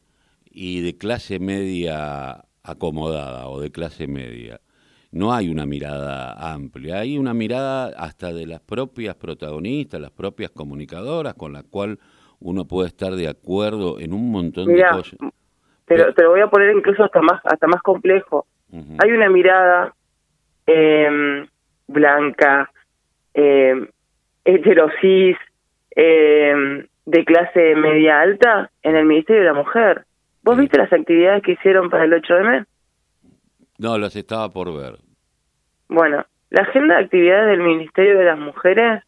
y 0.49 0.81
de 0.81 0.97
clase 0.97 1.39
media 1.39 2.45
acomodada 2.63 3.47
o 3.49 3.59
de 3.61 3.71
clase 3.71 4.07
media. 4.07 4.61
No 5.11 5.33
hay 5.33 5.49
una 5.49 5.65
mirada 5.65 6.33
amplia, 6.53 6.99
hay 6.99 7.17
una 7.17 7.33
mirada 7.33 7.87
hasta 7.97 8.33
de 8.33 8.45
las 8.47 8.59
propias 8.61 9.15
protagonistas, 9.15 10.01
las 10.01 10.11
propias 10.11 10.51
comunicadoras, 10.51 11.33
con 11.35 11.53
la 11.53 11.63
cual 11.63 11.99
uno 12.39 12.65
puede 12.65 12.89
estar 12.89 13.13
de 13.13 13.27
acuerdo 13.27 13.99
en 13.99 14.13
un 14.13 14.31
montón 14.31 14.67
de 14.67 14.83
cosas. 14.91 15.19
Pero 15.85 16.13
te 16.13 16.23
lo 16.23 16.31
voy 16.31 16.41
a 16.41 16.47
poner 16.47 16.75
incluso 16.75 17.03
hasta 17.03 17.21
más 17.21 17.41
hasta 17.45 17.67
más 17.67 17.81
complejo. 17.81 18.45
Hay 18.99 19.11
una 19.11 19.29
mirada 19.29 19.93
eh, 20.65 21.45
blanca, 21.87 22.69
eh, 23.33 23.89
heterosis, 24.43 25.37
eh, 25.95 26.85
de 27.05 27.25
clase 27.25 27.75
media 27.75 28.19
alta 28.19 28.69
en 28.83 28.97
el 28.97 29.05
Ministerio 29.05 29.41
de 29.43 29.47
la 29.47 29.53
Mujer. 29.53 30.05
¿Vos 30.43 30.57
viste 30.57 30.77
las 30.77 30.91
actividades 30.91 31.41
que 31.41 31.53
hicieron 31.53 31.89
para 31.89 32.03
el 32.03 32.13
8 32.13 32.33
de 32.35 32.43
mes? 32.43 32.67
No, 33.77 33.97
las 33.97 34.15
estaba 34.15 34.49
por 34.49 34.75
ver. 34.77 34.97
Bueno, 35.87 36.25
la 36.49 36.61
agenda 36.63 36.97
de 36.97 37.05
actividades 37.05 37.47
del 37.47 37.65
Ministerio 37.65 38.17
de 38.17 38.25
las 38.25 38.37
Mujeres 38.37 39.03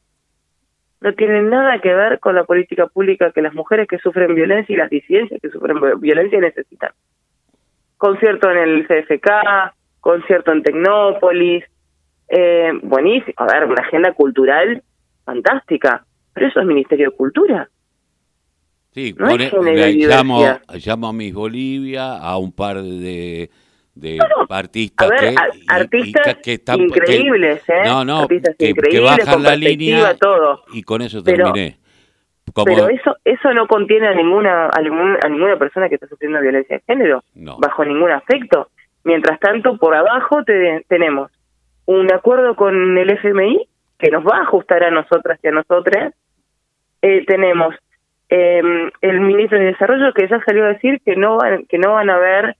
no 1.01 1.13
tiene 1.13 1.41
nada 1.43 1.79
que 1.79 1.93
ver 1.93 2.19
con 2.19 2.35
la 2.35 2.43
política 2.43 2.87
pública 2.87 3.31
que 3.31 3.41
las 3.41 3.53
mujeres 3.53 3.87
que 3.87 3.99
sufren 3.99 4.35
violencia 4.35 4.73
y 4.73 4.77
las 4.77 4.89
disidencias 4.89 5.39
que 5.41 5.49
sufren 5.49 5.77
violencia 5.99 6.39
necesitan. 6.39 6.91
Concierto 7.97 8.49
en 8.51 8.57
el 8.57 8.87
CFK, 8.87 9.29
concierto 9.99 10.51
en 10.51 10.63
Tecnópolis, 10.63 11.63
eh, 12.27 12.71
buenísimo, 12.83 13.33
a 13.37 13.45
ver, 13.45 13.65
una 13.65 13.81
agenda 13.81 14.13
cultural 14.13 14.83
fantástica, 15.23 16.05
pero 16.33 16.47
eso 16.47 16.59
es 16.59 16.65
Ministerio 16.65 17.11
de 17.11 17.15
Cultura. 17.15 17.69
Sí, 18.91 19.15
llamo, 19.17 20.41
llamo 20.85 21.07
a 21.07 21.13
Miss 21.13 21.33
Bolivia, 21.33 22.17
a 22.17 22.37
un 22.37 22.51
par 22.51 22.81
de, 22.81 23.49
de 23.99 24.19
artistas, 24.49 25.09
que, 25.09 25.35
artistas 25.67 26.77
increíbles, 26.77 27.61
¿eh? 27.67 27.83
No, 27.85 28.05
no, 28.05 28.27
que, 28.27 28.99
bajan 28.99 29.43
la 29.43 29.55
línea 29.55 30.15
todo. 30.15 30.63
y 30.73 30.83
con 30.83 31.01
eso 31.01 31.23
terminé. 31.23 31.77
Pero 32.65 32.89
eso 32.89 33.15
eso 33.23 33.53
no 33.53 33.67
contiene 33.67 34.07
a 34.07 34.13
ninguna 34.15 34.65
a, 34.65 34.79
a 34.79 35.29
ninguna 35.29 35.57
persona 35.57 35.87
que 35.87 35.95
está 35.95 36.07
sufriendo 36.07 36.41
violencia 36.41 36.77
de 36.77 36.83
género, 36.87 37.23
bajo 37.35 37.85
ningún 37.85 38.11
aspecto. 38.11 38.69
Mientras 39.03 39.39
tanto, 39.39 39.77
por 39.77 39.95
abajo 39.95 40.43
tenemos 40.87 41.31
un 41.85 42.11
acuerdo 42.13 42.55
con 42.55 42.97
el 42.97 43.09
FMI 43.11 43.67
que 43.97 44.11
nos 44.11 44.25
va 44.25 44.37
a 44.37 44.43
ajustar 44.43 44.83
a 44.83 44.91
nosotras 44.91 45.39
y 45.43 45.47
a 45.47 45.51
nosotras. 45.51 46.13
Eh, 47.01 47.25
tenemos 47.25 47.75
eh, 48.29 48.61
el 49.01 49.19
ministro 49.21 49.57
de 49.57 49.65
Desarrollo 49.65 50.13
que 50.13 50.27
ya 50.27 50.43
salió 50.45 50.65
a 50.65 50.73
decir 50.73 51.01
que 51.03 51.15
no 51.15 51.37
van, 51.37 51.65
que 51.65 51.77
no 51.77 51.93
van 51.93 52.09
a 52.09 52.15
haber 52.15 52.55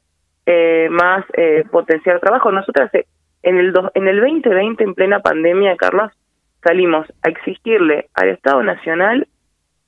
eh, 0.52 0.88
más 0.90 1.24
eh, 1.34 1.64
potencial 1.72 2.20
trabajo. 2.20 2.52
Nosotras 2.52 2.94
eh, 2.96 3.06
en 3.44 3.58
el 3.58 3.74
en 3.94 4.08
el 4.08 4.20
2020 4.20 4.84
en 4.84 4.96
plena 4.96 5.20
pandemia, 5.20 5.78
Carlos, 5.78 6.12
salimos 6.64 7.06
a 7.22 7.30
exigirle 7.30 8.10
al 8.14 8.30
Estado 8.30 8.64
Nacional 8.64 9.28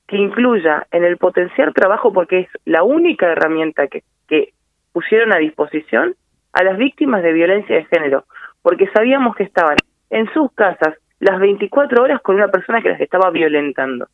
que 0.06 0.16
incluya 0.16 0.86
en 0.90 1.04
el 1.04 1.16
potencial 1.16 1.72
trabajo 1.74 2.12
porque 2.12 2.40
es 2.40 2.48
la 2.64 2.82
única 2.82 3.32
herramienta 3.32 3.88
que, 3.88 4.02
que 4.28 4.52
pusieron 4.92 5.32
a 5.32 5.38
disposición 5.38 6.14
a 6.52 6.62
las 6.62 6.76
víctimas 6.76 7.22
de 7.22 7.32
violencia 7.32 7.74
de 7.74 7.86
género, 7.86 8.24
porque 8.62 8.88
sabíamos 8.94 9.34
que 9.36 9.44
estaban 9.44 9.76
en 10.10 10.30
sus 10.32 10.52
casas 10.52 10.94
las 11.18 11.40
24 11.40 12.02
horas 12.02 12.20
con 12.20 12.36
una 12.36 12.48
persona 12.48 12.82
que 12.82 12.90
las 12.90 13.00
estaba 13.00 13.30
violentando 13.30 14.06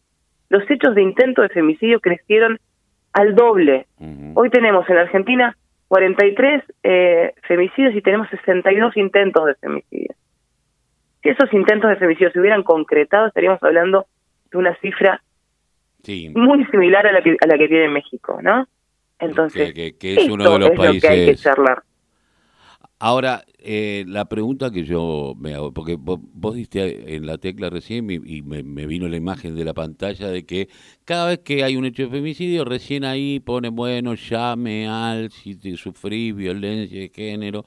los 0.49 0.69
hechos 0.71 0.95
de 0.95 1.03
intento 1.03 1.43
de 1.43 1.49
femicidio 1.49 2.01
crecieron 2.01 2.59
al 3.13 3.35
doble. 3.35 3.87
Hoy 4.35 4.51
tenemos 4.51 4.89
en 4.89 4.99
Argentina 4.99 5.57
43 5.89 6.63
eh, 6.83 7.35
femicidios 7.47 7.95
y 7.95 8.03
tenemos 8.03 8.29
62 8.31 8.97
intentos 8.97 9.47
de 9.47 9.55
femicidio. 9.55 10.15
Si 11.23 11.31
esos 11.31 11.53
intentos 11.53 11.91
de 11.91 11.97
femicidio 11.97 12.31
se 12.31 12.41
hubieran 12.41 12.63
concretado, 12.63 13.27
estaríamos 13.27 13.63
hablando 13.63 14.07
de 14.51 14.59
una 14.59 14.75
cifra 14.77 15.23
muy 16.35 16.65
similar 16.67 17.07
a 17.07 17.13
la 17.13 17.23
que 17.23 17.37
a 17.41 17.47
la 17.47 17.59
que 17.59 17.69
tiene 17.69 17.89
México, 17.89 18.39
¿no? 18.41 18.67
Entonces, 19.19 19.73
que, 19.73 19.95
es 20.01 20.29
uno 20.29 20.53
de 20.53 20.59
los 20.61 20.71
países 20.71 21.03
que 21.03 21.09
hay 21.09 21.27
que 21.27 21.35
charlar. 21.35 21.83
Ahora, 23.01 23.45
eh, 23.61 24.05
la 24.09 24.25
pregunta 24.25 24.73
que 24.73 24.85
yo 24.85 25.35
me 25.39 25.55
hago, 25.55 25.73
porque 25.73 25.97
vos, 25.97 26.19
diste 26.57 27.15
en 27.15 27.27
la 27.27 27.39
tecla 27.39 27.71
recién 27.71 28.11
y, 28.11 28.43
me, 28.43 28.63
vino 28.87 29.09
la 29.09 29.17
imagen 29.17 29.55
de 29.55 29.65
la 29.65 29.73
pantalla 29.73 30.29
de 30.29 30.45
que 30.45 30.69
cada 31.05 31.29
vez 31.29 31.39
que 31.41 31.63
hay 31.63 31.77
un 31.77 31.85
hecho 31.85 32.03
de 32.05 32.11
femicidio, 32.11 32.65
recién 32.65 33.05
ahí 33.05 33.39
pone, 33.39 33.69
bueno, 33.69 34.15
llame 34.15 34.89
al 34.89 35.31
si 35.31 35.55
te 35.55 35.77
sufrís 35.77 36.35
violencia 36.35 36.99
de 37.01 37.13
género, 37.15 37.65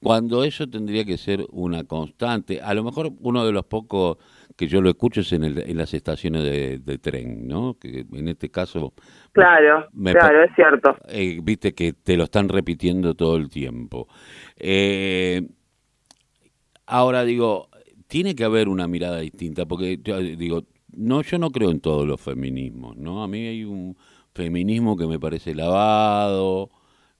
cuando 0.00 0.42
eso 0.42 0.66
tendría 0.66 1.04
que 1.04 1.18
ser 1.18 1.46
una 1.50 1.84
constante. 1.84 2.62
A 2.62 2.72
lo 2.72 2.82
mejor 2.82 3.12
uno 3.20 3.44
de 3.44 3.52
los 3.52 3.66
pocos 3.66 4.16
que 4.56 4.66
yo 4.66 4.80
lo 4.80 4.90
escucho 4.90 5.20
es 5.20 5.32
en, 5.32 5.44
el, 5.44 5.58
en 5.58 5.76
las 5.76 5.94
estaciones 5.94 6.44
de, 6.44 6.98
tren, 6.98 7.46
¿no? 7.46 7.76
Que 7.78 8.04
en 8.12 8.28
este 8.28 8.50
caso... 8.50 8.92
Claro, 9.32 9.88
claro, 10.04 10.44
es 10.44 10.54
cierto. 10.54 10.96
Eh, 11.08 11.40
viste 11.42 11.74
que 11.74 11.92
te 11.92 12.16
lo 12.16 12.24
están 12.24 12.48
repitiendo 12.48 13.14
todo 13.14 13.36
el 13.36 13.48
tiempo. 13.48 14.08
Eh, 14.56 15.42
ahora 16.86 17.24
digo, 17.24 17.68
tiene 18.06 18.34
que 18.34 18.44
haber 18.44 18.68
una 18.68 18.86
mirada 18.86 19.20
distinta, 19.20 19.66
porque 19.66 19.98
yo 20.02 20.18
digo, 20.18 20.64
no, 20.94 21.22
yo 21.22 21.38
no 21.38 21.50
creo 21.50 21.70
en 21.70 21.80
todos 21.80 22.06
los 22.06 22.20
feminismos, 22.20 22.96
¿no? 22.96 23.22
A 23.22 23.28
mí 23.28 23.46
hay 23.46 23.64
un 23.64 23.96
feminismo 24.34 24.96
que 24.96 25.06
me 25.06 25.18
parece 25.18 25.54
lavado, 25.54 26.70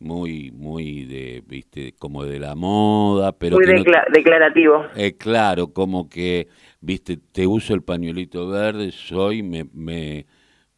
muy, 0.02 0.50
muy 0.50 1.04
de, 1.04 1.42
viste, 1.46 1.94
como 1.98 2.24
de 2.24 2.38
la 2.38 2.54
moda, 2.54 3.32
pero... 3.32 3.56
Muy 3.56 3.66
declarativo. 4.12 4.84
Eh, 4.96 5.16
claro, 5.16 5.72
como 5.72 6.08
que, 6.08 6.48
viste, 6.82 7.16
te 7.16 7.46
uso 7.46 7.72
el 7.74 7.82
pañuelito 7.82 8.48
verde, 8.48 8.92
soy, 8.92 9.42
me, 9.42 9.64
me 9.72 10.26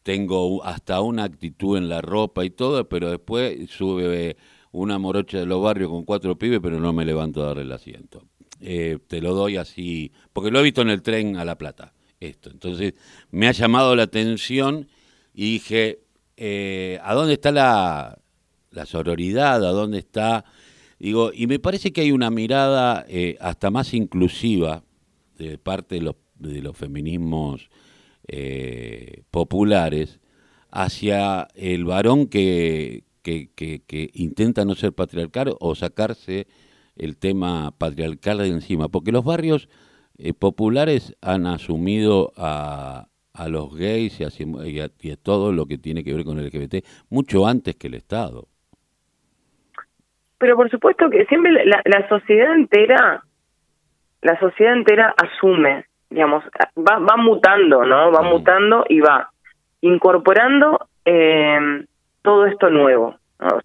tengo 0.03 0.63
hasta 0.63 1.01
una 1.01 1.23
actitud 1.23 1.77
en 1.77 1.89
la 1.89 1.99
ropa 1.99 2.45
y 2.45 2.51
todo, 2.51 2.87
pero 2.87 3.09
después 3.09 3.69
sube 3.69 4.37
una 4.71 4.99
morocha 4.99 5.39
de 5.39 5.45
los 5.45 5.61
barrios 5.61 5.89
con 5.89 6.05
cuatro 6.05 6.37
pibes, 6.37 6.59
pero 6.61 6.79
no 6.79 6.93
me 6.93 7.05
levanto 7.05 7.43
a 7.43 7.47
darle 7.47 7.63
el 7.63 7.71
asiento. 7.71 8.23
Eh, 8.61 8.99
te 9.07 9.19
lo 9.19 9.33
doy 9.33 9.57
así, 9.57 10.11
porque 10.31 10.51
lo 10.51 10.59
he 10.59 10.63
visto 10.63 10.81
en 10.81 10.89
el 10.89 11.01
tren 11.01 11.37
a 11.37 11.43
La 11.43 11.57
Plata, 11.57 11.93
esto. 12.19 12.51
Entonces, 12.51 12.93
me 13.31 13.47
ha 13.47 13.51
llamado 13.51 13.95
la 13.95 14.03
atención 14.03 14.87
y 15.33 15.53
dije, 15.53 16.01
eh, 16.37 16.99
¿a 17.03 17.15
dónde 17.15 17.33
está 17.33 17.51
la, 17.51 18.19
la 18.71 18.85
sororidad, 18.85 19.65
a 19.65 19.71
dónde 19.71 19.97
está, 19.97 20.45
digo, 20.99 21.31
y 21.33 21.47
me 21.47 21.57
parece 21.57 21.91
que 21.91 22.01
hay 22.01 22.11
una 22.11 22.29
mirada 22.29 23.05
eh, 23.09 23.37
hasta 23.39 23.71
más 23.71 23.93
inclusiva 23.93 24.83
de 25.37 25.57
parte 25.57 25.95
de 25.95 26.01
los, 26.01 26.15
de 26.35 26.61
los 26.61 26.77
feminismos 26.77 27.69
eh, 28.27 29.23
populares 29.31 30.19
hacia 30.71 31.47
el 31.55 31.85
varón 31.85 32.27
que, 32.27 33.03
que, 33.21 33.49
que, 33.55 34.09
intenta 34.13 34.65
no 34.65 34.75
ser 34.75 34.93
patriarcal 34.93 35.55
o 35.59 35.75
sacarse 35.75 36.47
el 36.95 37.17
tema 37.17 37.71
patriarcal 37.77 38.39
de 38.39 38.47
encima, 38.47 38.89
porque 38.89 39.11
los 39.11 39.23
barrios 39.23 39.69
eh, 40.17 40.33
populares 40.33 41.15
han 41.21 41.45
asumido 41.45 42.33
a, 42.35 43.07
a 43.33 43.47
los 43.47 43.75
gays 43.75 44.19
y 44.19 44.23
a, 44.23 44.89
y 45.01 45.11
a, 45.11 45.17
todo 45.17 45.51
lo 45.51 45.65
que 45.65 45.77
tiene 45.77 46.03
que 46.03 46.13
ver 46.13 46.23
con 46.23 46.39
el 46.39 46.47
LGBT 46.47 46.85
mucho 47.09 47.47
antes 47.47 47.75
que 47.75 47.87
el 47.87 47.95
Estado. 47.95 48.47
Pero 50.37 50.55
por 50.55 50.69
supuesto 50.69 51.09
que 51.09 51.25
siempre 51.25 51.51
la, 51.65 51.81
la 51.85 52.07
sociedad 52.09 52.53
entera, 52.53 53.23
la 54.25 54.39
sociedad 54.39 54.73
entera 54.73 55.13
asume, 55.17 55.85
digamos, 56.09 56.43
va, 56.75 56.97
va 56.97 57.15
mutando, 57.15 57.85
¿no? 57.85 58.11
Va 58.11 58.23
mutando 58.23 58.83
y 58.89 58.99
va 58.99 59.29
incorporando 59.81 60.87
eh, 61.05 61.85
todo 62.23 62.47
esto 62.47 62.71
nuevo. 62.71 63.15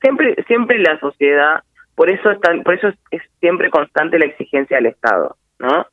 Siempre, 0.02 0.36
siempre 0.46 0.78
la 0.78 1.00
sociedad, 1.00 1.62
por 1.94 2.10
eso 2.10 2.30
están, 2.30 2.62
por 2.62 2.74
eso 2.74 2.88
es, 3.10 3.22
siempre 3.40 3.70
constante 3.70 4.18
la 4.18 4.26
exigencia 4.26 4.76
del 4.76 4.86
Estado, 4.86 5.36
¿no? 5.58 5.86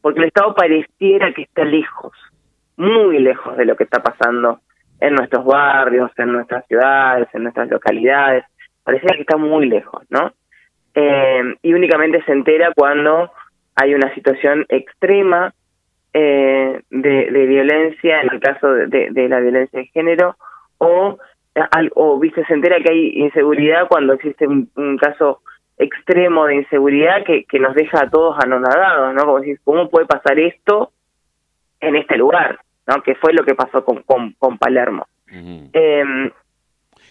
Porque 0.00 0.20
el 0.20 0.28
Estado 0.28 0.54
pareciera 0.54 1.34
que 1.34 1.42
está 1.42 1.64
lejos, 1.64 2.12
muy 2.78 3.18
lejos 3.18 3.54
de 3.58 3.66
lo 3.66 3.76
que 3.76 3.84
está 3.84 4.02
pasando 4.02 4.60
en 4.98 5.14
nuestros 5.14 5.44
barrios, 5.44 6.10
en 6.16 6.32
nuestras 6.32 6.66
ciudades, 6.66 7.28
en 7.34 7.42
nuestras 7.42 7.68
localidades 7.68 8.44
parece 8.82 9.06
que 9.08 9.22
está 9.22 9.36
muy 9.36 9.66
lejos, 9.66 10.04
¿no? 10.08 10.32
Eh, 10.94 11.56
y 11.60 11.74
únicamente 11.74 12.22
se 12.24 12.32
entera 12.32 12.72
cuando 12.74 13.32
hay 13.76 13.94
una 13.94 14.12
situación 14.14 14.64
extrema 14.68 15.54
eh, 16.12 16.80
de, 16.90 17.46
violencia, 17.46 18.22
en 18.22 18.32
el 18.32 18.40
caso 18.40 18.72
de, 18.72 19.28
la 19.28 19.38
violencia 19.38 19.78
de 19.78 19.86
género, 19.88 20.36
o, 20.78 21.18
o 21.94 22.18
viste, 22.18 22.44
se 22.46 22.54
entera 22.54 22.80
que 22.80 22.90
hay 22.90 23.08
inseguridad 23.16 23.86
cuando 23.88 24.14
existe 24.14 24.46
un, 24.46 24.70
caso 24.98 25.42
extremo 25.76 26.46
de 26.46 26.56
inseguridad 26.56 27.22
que, 27.26 27.44
que 27.44 27.58
nos 27.58 27.74
deja 27.74 28.04
a 28.04 28.10
todos 28.10 28.36
anonadados, 28.42 29.14
¿no? 29.14 29.24
Como 29.26 29.40
decir, 29.40 29.60
¿cómo 29.62 29.90
puede 29.90 30.06
pasar 30.06 30.38
esto 30.38 30.92
en 31.80 31.96
este 31.96 32.16
lugar, 32.16 32.58
¿no? 32.86 33.02
Que 33.02 33.14
fue 33.14 33.34
lo 33.34 33.44
que 33.44 33.54
pasó 33.54 33.84
con, 33.84 34.02
con, 34.02 34.56
Palermo. 34.56 35.06
Em, 35.26 36.30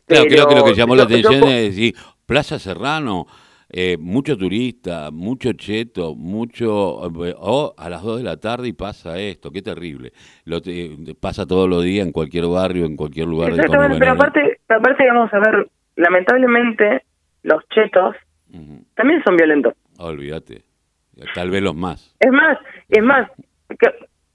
claro, 0.08 0.26
creo 0.28 0.48
que 0.48 0.56
lo 0.56 0.64
que 0.64 0.74
llamó 0.74 0.96
la 0.96 1.04
atención 1.04 1.44
es 1.44 1.76
decir, 1.76 1.94
Plaza 2.26 2.58
Serrano, 2.58 3.28
eh, 3.70 3.98
mucho 4.00 4.38
turista, 4.38 5.10
mucho 5.12 5.54
cheto, 5.54 6.16
mucho... 6.16 7.06
Eh, 7.26 7.34
oh, 7.38 7.74
a 7.78 7.90
las 7.90 8.04
2 8.04 8.20
de 8.20 8.24
la 8.24 8.38
tarde 8.38 8.68
y 8.68 8.74
pasa 8.74 9.18
esto, 9.18 9.52
qué 9.52 9.62
terrible. 9.62 10.12
Lo 10.46 10.60
pasa 11.20 11.46
todos 11.46 11.70
los 11.70 11.84
días 11.84 12.06
en 12.06 12.12
cualquier 12.12 12.46
barrio, 12.46 12.86
en 12.86 12.96
cualquier 12.96 13.28
lugar. 13.28 13.52
Exactamente, 13.52 14.00
pero 14.00 14.12
aparte, 14.12 14.60
aparte 14.70 15.08
vamos 15.08 15.34
a 15.34 15.40
ver, 15.40 15.68
lamentablemente 15.96 17.04
los 17.44 17.68
chetos 17.70 18.16
también 18.94 19.22
son 19.26 19.36
violentos. 19.36 19.74
olvídate, 20.00 20.64
tal 21.34 21.50
vez 21.50 21.62
los 21.62 21.76
más. 21.76 22.16
Es 22.20 22.32
más, 22.32 22.58
es 22.88 23.04
más, 23.04 23.30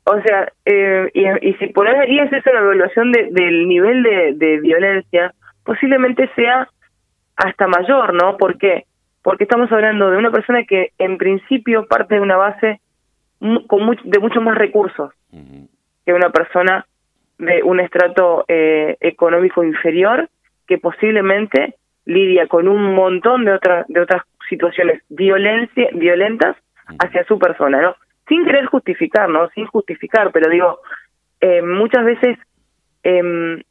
o 0.04 0.20
sea, 0.22 0.52
eh, 0.64 1.10
y, 1.14 1.48
y, 1.48 1.54
si 1.54 1.68
por 1.68 1.88
ahí 1.88 2.18
es 2.18 2.32
esa 2.32 2.52
la 2.52 2.60
evaluación 2.60 3.12
de, 3.12 3.28
del 3.30 3.68
nivel 3.68 4.02
de, 4.02 4.32
de 4.34 4.60
violencia, 4.60 5.32
posiblemente 5.64 6.28
sea 6.34 6.68
hasta 7.36 7.66
mayor, 7.68 8.14
¿no? 8.14 8.36
¿Por 8.36 8.58
qué? 8.58 8.86
Porque 9.22 9.44
estamos 9.44 9.70
hablando 9.72 10.10
de 10.10 10.16
una 10.16 10.30
persona 10.30 10.64
que 10.64 10.92
en 10.98 11.18
principio 11.18 11.86
parte 11.86 12.16
de 12.16 12.20
una 12.20 12.36
base 12.36 12.80
con 13.66 13.96
de 14.04 14.18
muchos 14.18 14.42
más 14.42 14.56
recursos 14.56 15.12
que 15.30 16.12
una 16.12 16.30
persona 16.30 16.86
de 17.38 17.62
un 17.62 17.80
estrato 17.80 18.44
eh, 18.48 18.96
económico 19.00 19.64
inferior 19.64 20.28
que 20.66 20.78
posiblemente 20.78 21.76
lidia 22.04 22.46
con 22.46 22.68
un 22.68 22.94
montón 22.94 23.44
de 23.44 23.52
otras 23.52 23.86
de 23.88 24.00
otras 24.00 24.22
situaciones 24.48 25.02
violencia 25.08 25.88
violentas 25.94 26.56
hacia 26.98 27.24
su 27.24 27.38
persona 27.38 27.80
no 27.80 27.96
sin 28.28 28.44
querer 28.44 28.66
justificar 28.66 29.28
no 29.28 29.48
sin 29.50 29.66
justificar 29.66 30.32
pero 30.32 30.50
digo 30.50 30.80
eh, 31.40 31.62
muchas 31.62 32.04
veces 32.04 32.38
eh, 33.04 33.62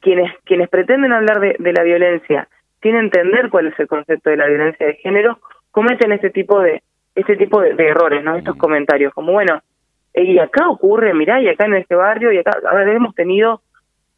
quienes 0.00 0.32
quienes 0.44 0.68
pretenden 0.68 1.12
hablar 1.12 1.40
de, 1.40 1.56
de 1.58 1.72
la 1.72 1.82
violencia 1.82 2.48
sin 2.82 2.96
entender 2.96 3.50
cuál 3.50 3.68
es 3.68 3.78
el 3.78 3.86
concepto 3.86 4.30
de 4.30 4.36
la 4.36 4.46
violencia 4.46 4.86
de 4.86 4.94
género, 4.94 5.38
cometen 5.70 6.12
este 6.12 6.30
tipo 6.30 6.60
de 6.60 6.82
este 7.14 7.36
tipo 7.36 7.60
de, 7.60 7.74
errores, 7.78 8.22
¿no? 8.22 8.36
Estos 8.36 8.56
comentarios, 8.56 9.12
como 9.12 9.32
bueno, 9.32 9.60
eh, 10.14 10.22
y 10.22 10.38
acá 10.38 10.68
ocurre, 10.68 11.14
mirá, 11.14 11.42
y 11.42 11.48
acá 11.48 11.64
en 11.64 11.74
este 11.74 11.96
barrio, 11.96 12.32
y 12.32 12.38
acá 12.38 12.52
ahora 12.70 12.92
hemos 12.92 13.14
tenido 13.14 13.60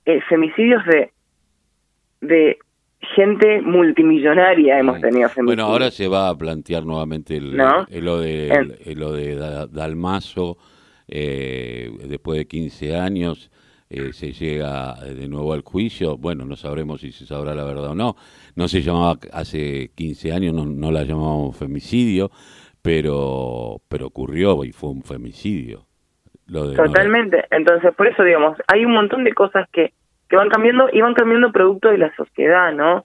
eh, 0.04 0.20
femicidios 0.28 0.84
de 0.84 1.10
de 2.20 2.58
gente 3.00 3.62
multimillonaria 3.62 4.78
hemos 4.78 5.00
tenido 5.00 5.28
femicidios. 5.28 5.46
Bueno, 5.46 5.64
ahora 5.64 5.90
se 5.90 6.06
va 6.06 6.28
a 6.28 6.36
plantear 6.36 6.84
nuevamente 6.84 7.36
el, 7.36 7.56
lo 7.56 8.20
de 8.20 8.94
lo 8.94 9.12
de 9.12 9.36
Dalmazo 9.70 10.58
eh, 11.08 11.90
después 12.04 12.38
de 12.38 12.46
15 12.46 12.96
años 12.96 13.50
eh, 13.90 14.12
se 14.12 14.32
llega 14.32 14.94
de 14.94 15.28
nuevo 15.28 15.52
al 15.52 15.62
juicio, 15.62 16.16
bueno, 16.16 16.44
no 16.44 16.56
sabremos 16.56 17.00
si 17.00 17.12
se 17.12 17.26
sabrá 17.26 17.54
la 17.54 17.64
verdad 17.64 17.90
o 17.90 17.94
no. 17.94 18.16
No 18.54 18.68
se 18.68 18.82
llamaba 18.82 19.18
hace 19.32 19.90
15 19.94 20.32
años, 20.32 20.54
no, 20.54 20.64
no 20.64 20.90
la 20.92 21.02
llamábamos 21.02 21.56
femicidio, 21.58 22.30
pero, 22.82 23.80
pero 23.88 24.06
ocurrió 24.06 24.64
y 24.64 24.72
fue 24.72 24.90
un 24.90 25.02
femicidio. 25.02 25.86
Totalmente. 26.52 27.44
Entonces, 27.50 27.94
por 27.94 28.06
eso, 28.06 28.22
digamos, 28.22 28.56
hay 28.66 28.84
un 28.84 28.92
montón 28.92 29.24
de 29.24 29.32
cosas 29.32 29.68
que, 29.72 29.92
que 30.28 30.36
van 30.36 30.48
cambiando 30.48 30.88
y 30.92 31.00
van 31.00 31.14
cambiando 31.14 31.52
producto 31.52 31.90
de 31.90 31.98
la 31.98 32.14
sociedad, 32.16 32.72
¿no? 32.72 33.04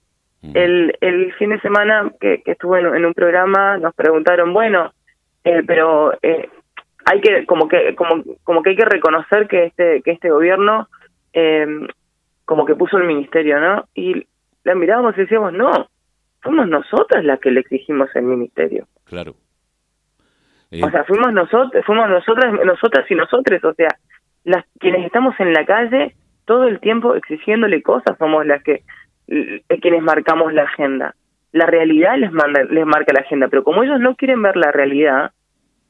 El, 0.54 0.96
el 1.02 1.34
fin 1.34 1.50
de 1.50 1.60
semana 1.60 2.12
que, 2.20 2.44
que 2.44 2.52
estuve 2.52 2.80
en, 2.80 3.04
un 3.04 3.14
programa 3.16 3.80
nos 3.80 3.96
preguntaron, 3.96 4.54
bueno, 4.54 4.94
eh, 5.44 5.64
pero 5.66 6.14
eh, 6.22 6.50
hay 7.06 7.22
que 7.22 7.46
como 7.46 7.68
que 7.68 7.96
como 7.96 8.24
como 8.44 8.64
que 8.64 8.72
hay 8.72 8.76
que 8.76 8.86
reconocer 8.86 9.48
que 9.48 9.66
este 9.66 10.02
que 10.02 10.12
este 10.12 10.30
gobierno 10.32 10.90
eh, 11.34 11.68
como 12.46 12.66
que 12.66 12.76
puso 12.76 12.98
el 12.98 13.06
ministerio 13.06 13.60
no 13.60 13.86
y 13.94 14.26
la 14.64 14.76
mirábamos 14.76 15.16
y 15.18 15.22
decíamos 15.22 15.54
no 15.54 15.88
fuimos 16.42 16.68
nosotras 16.68 17.24
las 17.24 17.40
que 17.40 17.52
le 17.52 17.62
exigimos 17.62 18.10
el 18.16 18.24
ministerio. 18.24 18.88
Claro. 19.06 19.36
O 20.72 20.90
sea 20.90 21.04
fuimos 21.06 21.32
nosotros 21.32 21.86
fuimos 21.86 22.10
nosotras 22.10 22.54
nosotras 22.66 23.10
y 23.10 23.16
nosotros 23.16 23.64
o 23.64 23.74
sea 23.74 23.90
las 24.44 24.66
quienes 24.80 25.06
estamos 25.06 25.40
en 25.40 25.54
la 25.54 25.66
calle 25.66 26.16
todo 26.46 26.66
el 26.66 26.80
tiempo 26.80 27.16
exigiéndole 27.16 27.84
cosas 27.84 28.18
somos 28.18 28.46
las 28.46 28.64
que 28.64 28.84
quienes 29.28 30.02
marcamos 30.04 30.54
la 30.54 30.64
agenda. 30.64 31.16
La 31.52 31.66
realidad 31.66 32.18
les 32.18 32.32
manda 32.32 32.64
les 32.64 32.86
marca 32.86 33.14
la 33.14 33.22
agenda 33.22 33.48
pero 33.48 33.64
como 33.64 33.84
ellos 33.84 34.00
no 34.00 34.16
quieren 34.16 34.42
ver 34.42 34.58
la 34.58 34.72
realidad 34.72 35.32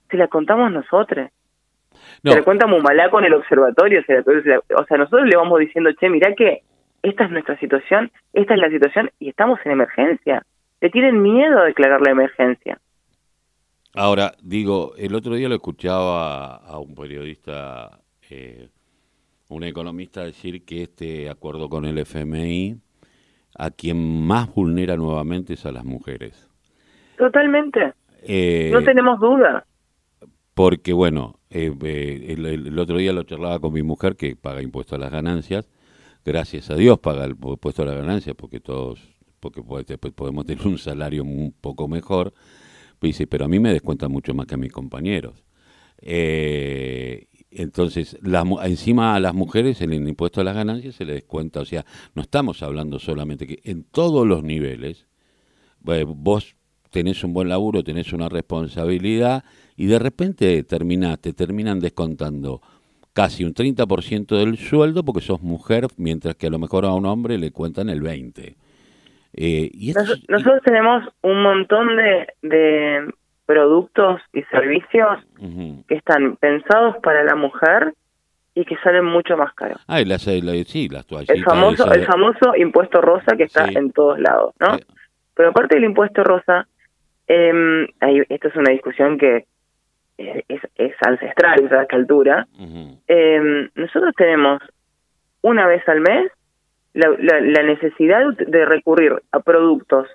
se 0.09 0.17
la 0.17 0.27
contamos 0.27 0.71
nosotros. 0.71 1.29
Se 2.23 2.35
la 2.35 2.43
cuenta 2.43 2.67
Mumalá 2.67 3.09
con 3.09 3.23
el 3.23 3.33
observatorio, 3.33 4.01
o 4.01 4.85
sea, 4.85 4.97
nosotros 4.97 5.27
le 5.27 5.37
vamos 5.37 5.59
diciendo, 5.59 5.91
che, 5.93 6.09
mirá 6.09 6.33
que 6.33 6.63
esta 7.03 7.25
es 7.25 7.31
nuestra 7.31 7.57
situación, 7.59 8.11
esta 8.33 8.55
es 8.55 8.59
la 8.59 8.69
situación 8.69 9.11
y 9.19 9.29
estamos 9.29 9.59
en 9.63 9.71
emergencia. 9.71 10.45
Le 10.81 10.89
tienen 10.89 11.21
miedo 11.21 11.59
a 11.59 11.65
declarar 11.65 12.01
la 12.01 12.11
emergencia. 12.11 12.79
Ahora, 13.93 14.33
digo, 14.41 14.93
el 14.97 15.15
otro 15.15 15.35
día 15.35 15.47
lo 15.47 15.55
escuchaba 15.55 16.55
a 16.55 16.79
un 16.79 16.95
periodista, 16.95 17.99
eh, 18.29 18.69
un 19.49 19.63
economista 19.63 20.23
decir 20.23 20.65
que 20.65 20.83
este 20.83 21.29
acuerdo 21.29 21.69
con 21.69 21.85
el 21.85 21.97
FMI 21.99 22.77
a 23.57 23.69
quien 23.69 24.25
más 24.25 24.53
vulnera 24.53 24.97
nuevamente 24.97 25.53
es 25.53 25.65
a 25.65 25.71
las 25.71 25.85
mujeres. 25.85 26.49
Totalmente. 27.17 27.93
Eh, 28.23 28.69
no 28.73 28.83
tenemos 28.83 29.19
duda 29.19 29.65
porque 30.55 30.93
bueno, 30.93 31.41
eh, 31.49 31.71
eh, 31.83 32.25
el, 32.29 32.79
otro 32.79 32.97
día 32.97 33.13
lo 33.13 33.23
charlaba 33.23 33.59
con 33.59 33.73
mi 33.73 33.83
mujer 33.83 34.15
que 34.15 34.37
paga 34.37 34.61
impuesto 34.61 34.95
a 34.95 34.97
las 34.97 35.11
ganancias, 35.11 35.69
gracias 36.23 36.71
a 36.71 36.75
Dios 36.75 36.97
paga 36.99 37.25
el 37.25 37.31
impuesto 37.31 37.83
a 37.83 37.85
las 37.85 37.97
ganancias 37.97 38.35
porque 38.37 38.61
todos, 38.61 39.01
porque 39.41 39.61
podemos 39.61 40.45
tener 40.45 40.65
un 40.65 40.77
salario 40.77 41.23
un 41.23 41.53
poco 41.59 41.89
mejor, 41.89 42.33
pero 42.97 43.09
dice, 43.09 43.27
pero 43.27 43.45
a 43.45 43.47
mí 43.49 43.59
me 43.59 43.73
descuentan 43.73 44.09
mucho 44.11 44.33
más 44.33 44.47
que 44.47 44.55
a 44.55 44.57
mis 44.57 44.71
compañeros. 44.71 45.43
Eh, 45.97 47.27
entonces, 47.51 48.17
encima 48.63 49.15
a 49.15 49.19
las 49.19 49.33
mujeres 49.33 49.81
el 49.81 49.93
impuesto 49.93 50.39
a 50.39 50.45
las 50.45 50.55
ganancias 50.55 50.95
se 50.95 51.03
le 51.03 51.13
descuenta, 51.13 51.59
o 51.59 51.65
sea, 51.65 51.85
no 52.15 52.21
estamos 52.21 52.63
hablando 52.63 52.97
solamente 52.99 53.45
que 53.45 53.59
en 53.65 53.83
todos 53.83 54.25
los 54.25 54.41
niveles, 54.41 55.07
vos 55.81 56.55
tenés 56.91 57.25
un 57.25 57.33
buen 57.33 57.49
laburo, 57.49 57.83
tenés 57.83 58.13
una 58.13 58.29
responsabilidad, 58.29 59.43
y 59.77 59.87
de 59.87 59.99
repente 59.99 60.63
terminaste, 60.63 61.33
terminan 61.33 61.79
descontando 61.79 62.61
casi 63.13 63.43
un 63.45 63.53
30% 63.53 64.37
del 64.37 64.57
sueldo 64.57 65.03
porque 65.03 65.21
sos 65.21 65.41
mujer, 65.41 65.87
mientras 65.97 66.35
que 66.35 66.47
a 66.47 66.49
lo 66.49 66.59
mejor 66.59 66.85
a 66.85 66.93
un 66.93 67.05
hombre 67.05 67.37
le 67.37 67.51
cuentan 67.51 67.89
el 67.89 68.01
20%. 68.01 68.55
Eh, 69.37 69.69
y 69.73 69.93
Nosotros 69.93 70.61
tenemos 70.63 71.03
un 71.21 71.41
montón 71.41 71.97
de, 71.97 72.27
de 72.41 73.13
productos 73.45 74.21
y 74.33 74.43
servicios 74.43 75.19
que 75.87 75.95
están 75.95 76.37
pensados 76.37 76.95
para 77.03 77.23
la 77.23 77.35
mujer 77.35 77.93
y 78.53 78.63
que 78.63 78.77
salen 78.77 79.05
mucho 79.05 79.35
más 79.35 79.53
caros. 79.53 79.81
Ah, 79.87 79.99
y 79.99 80.05
las, 80.05 80.21
sí, 80.21 80.41
las 80.89 81.05
El 81.27 81.43
famoso, 81.43 81.91
el 81.91 82.05
famoso 82.05 82.55
impuesto 82.55 83.01
rosa 83.01 83.35
que 83.35 83.43
está 83.43 83.65
en 83.65 83.91
todos 83.91 84.17
lados, 84.19 84.53
¿no? 84.59 84.77
Pero 85.33 85.49
aparte 85.49 85.75
del 85.75 85.83
impuesto 85.83 86.23
rosa, 86.23 86.67
eh, 87.27 87.87
esto 88.29 88.47
es 88.47 88.55
una 88.55 88.71
discusión 88.71 89.17
que 89.17 89.45
es, 90.17 90.61
es 90.75 90.93
ancestral 91.01 91.67
a 91.71 91.81
esta 91.81 91.95
altura, 91.95 92.47
eh, 93.07 93.69
nosotros 93.75 94.13
tenemos 94.15 94.61
una 95.41 95.67
vez 95.67 95.87
al 95.87 96.01
mes 96.01 96.31
la, 96.93 97.09
la, 97.19 97.63
necesidad 97.63 98.25
de 98.37 98.65
recurrir 98.65 99.21
a 99.31 99.39
productos 99.41 100.07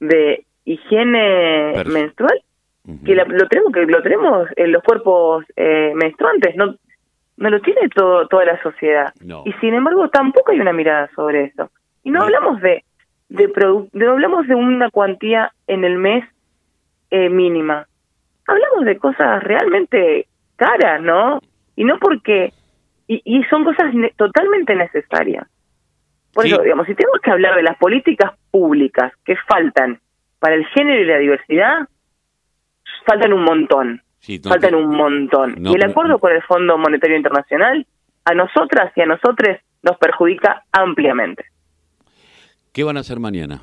de 0.00 0.44
higiene 0.64 1.82
menstrual 1.86 2.42
que 3.04 3.14
lo 3.14 3.48
tenemos 3.48 3.72
que 3.72 3.86
lo 3.86 4.02
tenemos 4.02 4.48
en 4.56 4.72
los 4.72 4.82
cuerpos 4.82 5.44
eh, 5.56 5.92
menstruantes 5.94 6.56
no 6.56 6.74
no 7.36 7.50
lo 7.50 7.60
tiene 7.60 7.88
todo 7.88 8.26
toda 8.28 8.44
la 8.44 8.62
sociedad. 8.62 9.14
Y 9.44 9.52
sin 9.54 9.74
embargo 9.74 10.08
tampoco 10.10 10.52
hay 10.52 10.60
una 10.60 10.72
mirada 10.72 11.08
sobre 11.14 11.44
eso. 11.44 11.70
Y 12.04 12.10
no 12.10 12.22
hablamos 12.22 12.60
de 12.60 12.84
de, 13.30 13.48
no 13.92 14.10
hablamos 14.10 14.46
de 14.46 14.54
una 14.54 14.90
cuantía 14.90 15.52
en 15.66 15.84
el 15.84 15.96
mes 15.96 16.24
eh, 17.10 17.30
mínima 17.30 17.86
hablamos 18.50 18.84
de 18.84 18.98
cosas 18.98 19.42
realmente 19.42 20.26
caras, 20.56 21.00
¿no? 21.00 21.40
Y 21.76 21.84
no 21.84 21.98
porque... 21.98 22.52
Y, 23.06 23.22
y 23.24 23.42
son 23.44 23.64
cosas 23.64 23.92
totalmente 24.16 24.74
necesarias. 24.76 25.46
Por 26.32 26.46
eso, 26.46 26.62
digamos, 26.62 26.86
si 26.86 26.94
tenemos 26.94 27.20
que 27.20 27.30
hablar 27.30 27.56
de 27.56 27.62
las 27.64 27.76
políticas 27.76 28.32
públicas 28.52 29.12
que 29.24 29.34
faltan 29.48 30.00
para 30.38 30.54
el 30.54 30.64
género 30.66 31.02
y 31.02 31.06
la 31.06 31.18
diversidad, 31.18 31.88
faltan 33.04 33.32
un 33.32 33.42
montón. 33.42 34.02
faltan 34.44 34.74
un 34.74 34.96
montón. 34.96 35.54
y 35.66 35.74
el 35.74 35.82
acuerdo 35.82 36.18
con 36.18 36.32
el 36.32 36.42
Fondo 36.42 36.78
Monetario 36.78 37.16
Internacional, 37.16 37.86
a 38.24 38.34
nosotras 38.34 38.92
y 38.94 39.00
a 39.00 39.06
nosotros 39.06 39.58
nos 39.82 39.96
perjudica 39.98 40.64
ampliamente. 40.70 41.44
¿Qué 42.72 42.84
van 42.84 42.96
a 42.96 43.00
hacer 43.00 43.18
mañana? 43.18 43.60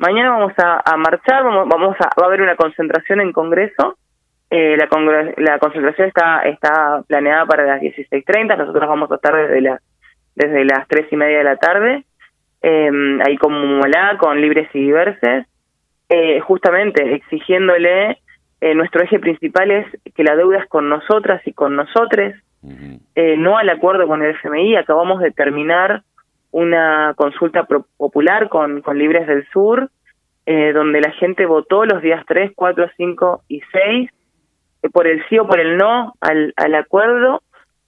Mañana 0.00 0.30
vamos 0.30 0.54
a, 0.56 0.96
marchar, 0.96 1.44
vamos, 1.44 1.68
vamos 1.68 1.94
a, 2.00 2.08
va 2.18 2.24
a 2.24 2.26
haber 2.28 2.40
una 2.40 2.56
concentración 2.56 3.20
en 3.20 3.32
Congreso. 3.34 3.98
Eh, 4.48 4.74
la, 4.78 4.88
la 5.36 5.58
concentración 5.58 6.08
está, 6.08 6.40
está 6.40 7.02
planeada 7.06 7.44
para 7.44 7.66
las 7.66 7.82
16.30, 7.82 8.56
nosotros 8.56 8.88
vamos 8.88 9.12
a 9.12 9.16
estar 9.16 9.36
desde, 9.36 9.60
la, 9.60 9.78
desde 10.34 10.64
las 10.64 10.88
3 10.88 11.06
y 11.12 11.16
media 11.16 11.38
de 11.38 11.44
la 11.44 11.56
tarde, 11.56 12.04
eh, 12.62 12.90
ahí 13.26 13.36
con 13.36 13.52
Mumolá, 13.52 14.16
con 14.18 14.40
Libres 14.40 14.70
y 14.72 14.80
Diverses, 14.86 15.46
eh, 16.08 16.40
justamente 16.40 17.16
exigiéndole, 17.16 18.22
eh, 18.62 18.74
nuestro 18.74 19.02
eje 19.02 19.18
principal 19.18 19.70
es 19.70 19.86
que 20.14 20.24
la 20.24 20.34
deuda 20.34 20.60
es 20.60 20.66
con 20.70 20.88
nosotras 20.88 21.46
y 21.46 21.52
con 21.52 21.76
nosotres, 21.76 22.42
eh, 23.14 23.36
no 23.36 23.58
al 23.58 23.68
acuerdo 23.68 24.06
con 24.06 24.22
el 24.22 24.30
FMI, 24.30 24.76
acabamos 24.76 25.20
de 25.20 25.30
terminar 25.30 26.04
una 26.52 27.14
consulta 27.16 27.66
popular 27.96 28.48
con, 28.48 28.82
con 28.82 28.98
Libres 28.98 29.26
del 29.26 29.46
Sur, 29.52 29.90
eh, 30.46 30.72
donde 30.72 31.00
la 31.00 31.12
gente 31.12 31.46
votó 31.46 31.84
los 31.84 32.02
días 32.02 32.24
3, 32.26 32.52
4, 32.54 32.90
5 32.96 33.42
y 33.48 33.60
6 33.72 34.10
eh, 34.82 34.88
por 34.90 35.06
el 35.06 35.22
sí 35.28 35.38
o 35.38 35.46
por 35.46 35.60
el 35.60 35.76
no 35.76 36.14
al, 36.20 36.52
al 36.56 36.74
acuerdo. 36.74 37.42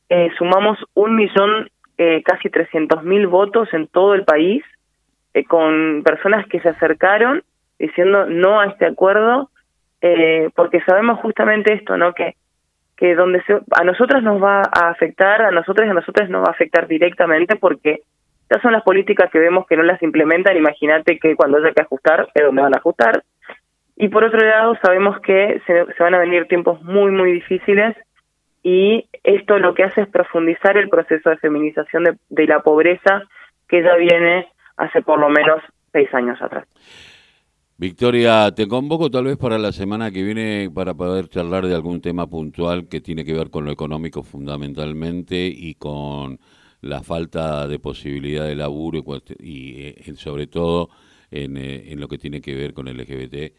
Eh, 0.09 0.31
sumamos 0.39 0.79
un 0.95 1.17
millón, 1.17 1.69
eh, 1.99 2.23
casi 2.25 2.51
300 2.51 3.03
mil 3.05 3.27
votos 3.27 3.73
en 3.73 3.89
todo 3.89 4.15
el 4.15 4.25
país, 4.25 4.63
con 5.49 6.03
personas 6.05 6.47
que 6.49 6.61
se 6.61 6.69
acercaron 6.69 7.43
diciendo 7.79 8.27
no 8.27 8.61
a 8.61 8.67
este 8.67 8.85
acuerdo, 8.85 9.49
porque 10.55 10.83
sabemos 10.83 11.21
justamente 11.21 11.73
esto, 11.73 11.97
¿no? 11.97 12.13
Que 12.13 12.35
que 13.03 13.17
donde 13.17 13.43
se, 13.43 13.55
a 13.73 13.83
nosotras 13.83 14.23
nos 14.23 14.41
va 14.41 14.61
a 14.61 14.91
afectar, 14.91 15.43
a 15.43 15.51
nosotros 15.51 15.89
y 15.89 15.91
a 15.91 15.95
nosotros 15.95 16.31
nos 16.31 16.43
va 16.45 16.51
a 16.51 16.53
afectar 16.53 16.87
directamente 16.87 17.57
porque 17.57 18.03
estas 18.53 18.61
son 18.61 18.73
las 18.73 18.83
políticas 18.83 19.31
que 19.31 19.39
vemos 19.39 19.67
que 19.67 19.79
no 19.79 19.83
las 19.83 20.03
implementan, 20.03 20.55
imagínate 20.59 21.19
que 21.19 21.35
cuando 21.37 21.57
haya 21.57 21.73
que 21.73 21.81
ajustar 21.81 22.29
es 22.35 22.45
donde 22.45 22.61
van 22.61 22.75
a 22.75 22.77
ajustar. 22.77 23.25
Y 23.97 24.09
por 24.09 24.25
otro 24.25 24.41
lado, 24.47 24.77
sabemos 24.83 25.19
que 25.21 25.63
se, 25.67 25.85
van 25.99 26.15
a 26.15 26.19
venir 26.19 26.47
tiempos 26.49 26.83
muy, 26.83 27.11
muy 27.13 27.33
difíciles 27.33 27.97
y 28.63 29.09
esto 29.25 29.59
lo 29.59 29.73
que 29.73 29.85
hace 29.85 30.03
es 30.03 30.09
profundizar 30.09 30.77
el 30.77 30.91
proceso 30.91 31.31
de 31.31 31.39
feminización 31.39 32.05
de, 32.05 32.19
de 32.29 32.47
la 32.47 32.61
pobreza 32.61 33.23
que 33.69 33.83
ya 33.83 33.97
viene 33.97 34.49
hace 34.77 35.01
por 35.01 35.19
lo 35.19 35.31
menos 35.31 35.63
seis 35.91 36.13
años 36.13 36.41
atrás. 36.43 36.67
Victoria, 37.79 38.51
te 38.55 38.69
convoco 38.69 39.11
tal 39.11 39.25
vez 39.25 39.39
para 39.39 39.57
la 39.57 39.73
semana 39.73 40.11
que 40.11 40.23
viene 40.23 40.69
para 40.75 40.93
poder 40.93 41.29
charlar 41.29 41.65
de 41.65 41.75
algún 41.75 42.03
tema 42.03 42.27
puntual 42.27 42.87
que 42.87 43.01
tiene 43.01 43.25
que 43.25 43.33
ver 43.33 43.49
con 43.49 43.65
lo 43.65 43.73
económico 43.73 44.23
fundamentalmente 44.23 45.47
y 45.47 45.75
con 45.77 46.39
la 46.83 47.03
falta 47.03 47.67
de 47.69 47.79
posibilidad 47.79 48.47
de 48.47 48.55
laburo 48.55 49.03
y, 49.41 49.51
y 49.51 49.75
eh, 49.87 50.15
sobre 50.17 50.47
todo 50.47 50.91
en, 51.31 51.57
eh, 51.57 51.93
en, 51.93 52.01
lo 52.01 52.09
que 52.09 52.19
tiene 52.19 52.43
que 52.43 52.55
ver 52.55 52.75
con 52.75 52.89
el 52.89 52.99
LGBT 52.99 53.55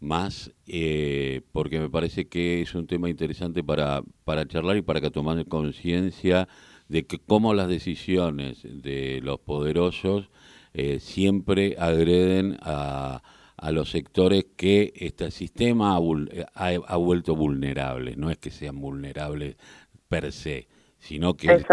más, 0.00 0.52
eh, 0.66 1.42
porque 1.52 1.78
me 1.78 1.88
parece 1.88 2.26
que 2.26 2.62
es 2.62 2.74
un 2.74 2.88
tema 2.88 3.08
interesante 3.08 3.62
para, 3.62 4.02
para 4.24 4.46
charlar 4.48 4.76
y 4.76 4.82
para 4.82 5.00
que 5.00 5.10
tomar 5.10 5.46
conciencia 5.46 6.48
de 6.88 7.06
que 7.06 7.18
cómo 7.20 7.54
las 7.54 7.68
decisiones 7.68 8.62
de 8.64 9.20
los 9.22 9.38
poderosos 9.38 10.28
eh, 10.74 10.98
siempre 10.98 11.76
agreden 11.78 12.58
a 12.62 13.22
a 13.62 13.70
los 13.70 13.90
sectores 13.92 14.46
que 14.56 14.92
este 14.96 15.30
sistema 15.30 15.94
ha, 15.94 16.00
ha, 16.54 16.68
ha, 16.84 16.96
vuelto 16.96 17.36
vulnerables. 17.36 18.16
No 18.16 18.28
es 18.28 18.38
que 18.38 18.50
sean 18.50 18.80
vulnerables 18.80 19.54
per 20.08 20.32
se, 20.32 20.66
sino 21.02 21.34
que 21.34 21.52
es 21.52 21.64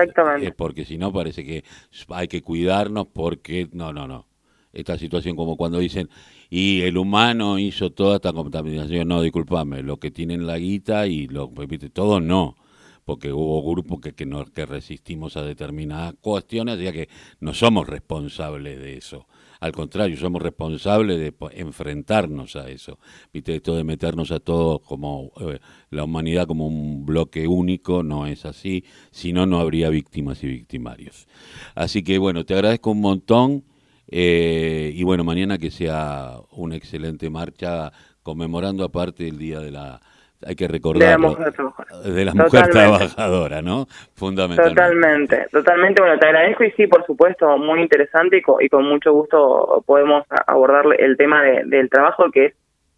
porque 0.56 0.86
si 0.86 0.98
no 0.98 1.14
parece 1.14 1.46
que 1.46 1.64
hay 2.10 2.28
que 2.28 2.42
cuidarnos 2.42 3.08
porque 3.14 3.70
no, 3.72 3.94
no, 3.94 4.08
no. 4.08 4.28
Esta 4.74 4.98
situación 4.98 5.36
como 5.36 5.56
cuando 5.56 5.80
dicen 5.80 6.10
y 6.50 6.82
el 6.82 6.98
humano 6.98 7.60
hizo 7.60 7.92
toda 7.92 8.16
esta 8.16 8.34
contaminación, 8.34 9.08
no, 9.08 9.22
discúlpame, 9.22 9.84
lo 9.84 9.98
que 9.98 10.12
tienen 10.12 10.48
la 10.48 10.58
guita 10.58 11.08
y 11.08 11.28
lo 11.28 11.52
todo 11.94 12.20
no 12.20 12.56
porque 13.06 13.32
hubo 13.32 13.68
grupos 13.68 14.02
que, 14.02 14.14
que, 14.14 14.28
no, 14.28 14.46
que 14.46 14.68
resistimos 14.68 15.36
a 15.36 15.42
determinadas 15.42 16.14
cuestiones, 16.22 16.80
ya 16.80 16.92
que 16.92 17.10
no 17.40 17.56
somos 17.56 17.88
responsables 17.88 18.80
de 18.80 18.98
eso. 18.98 19.26
Al 19.60 19.74
contrario, 19.74 20.16
somos 20.18 20.42
responsables 20.42 21.20
de 21.20 21.34
enfrentarnos 21.54 22.56
a 22.56 22.70
eso. 22.70 22.98
Viste, 23.34 23.56
esto 23.56 23.76
de 23.76 23.84
meternos 23.84 24.32
a 24.32 24.40
todos 24.40 24.82
como 24.82 25.32
eh, 25.42 25.60
la 25.90 26.06
humanidad 26.06 26.48
como 26.48 26.68
un 26.68 27.06
bloque 27.06 27.48
único, 27.48 28.02
no 28.04 28.26
es 28.26 28.46
así, 28.46 28.86
si 29.12 29.34
no, 29.34 29.46
no 29.46 29.60
habría 29.60 29.90
víctimas 29.90 30.44
y 30.44 30.48
victimarios. 30.48 31.28
Así 31.76 32.04
que 32.04 32.18
bueno, 32.18 32.46
te 32.46 32.54
agradezco 32.54 32.92
un 32.92 33.02
montón. 33.02 33.64
Eh, 34.12 34.92
y 34.96 35.04
bueno, 35.04 35.24
mañana 35.24 35.60
que 35.60 35.70
sea 35.70 36.40
una 36.52 36.76
excelente 36.76 37.30
marcha 37.30 37.92
conmemorando 38.24 38.84
aparte 38.84 39.28
el 39.28 39.38
Día 39.38 39.60
de 39.60 39.72
la 39.72 40.02
hay 40.46 40.56
que 40.56 40.68
recordar 40.68 41.02
de 41.02 41.10
la 41.12 41.18
mujer 41.18 41.52
trabajadora, 41.52 42.10
de 42.10 42.26
la 42.26 42.34
mujer 42.34 42.68
trabajadora 42.70 43.62
¿no? 43.62 43.88
Fundamentalmente. 44.16 44.76
Totalmente, 44.76 45.48
totalmente. 45.52 46.02
Bueno, 46.02 46.20
te 46.20 46.28
agradezco 46.28 46.64
y 46.64 46.72
sí, 46.72 46.88
por 46.88 47.06
supuesto, 47.06 47.58
muy 47.58 47.82
interesante 47.82 48.38
y 48.38 48.42
con, 48.42 48.64
y 48.64 48.70
con 48.70 48.86
mucho 48.86 49.12
gusto 49.12 49.84
podemos 49.86 50.26
abordar 50.48 50.86
el 50.98 51.18
tema 51.18 51.44
de, 51.44 51.64
del 51.66 51.90
trabajo 51.90 52.32
que 52.32 52.46
es 52.46 52.54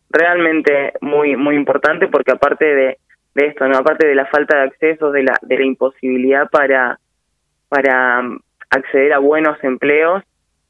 realmente 0.10 0.94
muy 1.02 1.36
muy 1.36 1.56
importante 1.56 2.08
porque 2.08 2.32
aparte 2.32 2.66
de, 2.66 2.98
de 3.34 3.46
esto, 3.48 3.68
no 3.68 3.78
aparte 3.78 4.08
de 4.08 4.16
la 4.16 4.26
falta 4.28 4.58
de 4.58 4.64
acceso, 4.64 5.12
de 5.12 5.24
la 5.24 5.38
de 5.42 5.58
la 5.58 5.66
imposibilidad 5.66 6.50
para 6.50 7.00
para 7.70 8.22
acceder 8.70 9.14
a 9.14 9.20
buenos 9.20 9.62
empleos, 9.64 10.24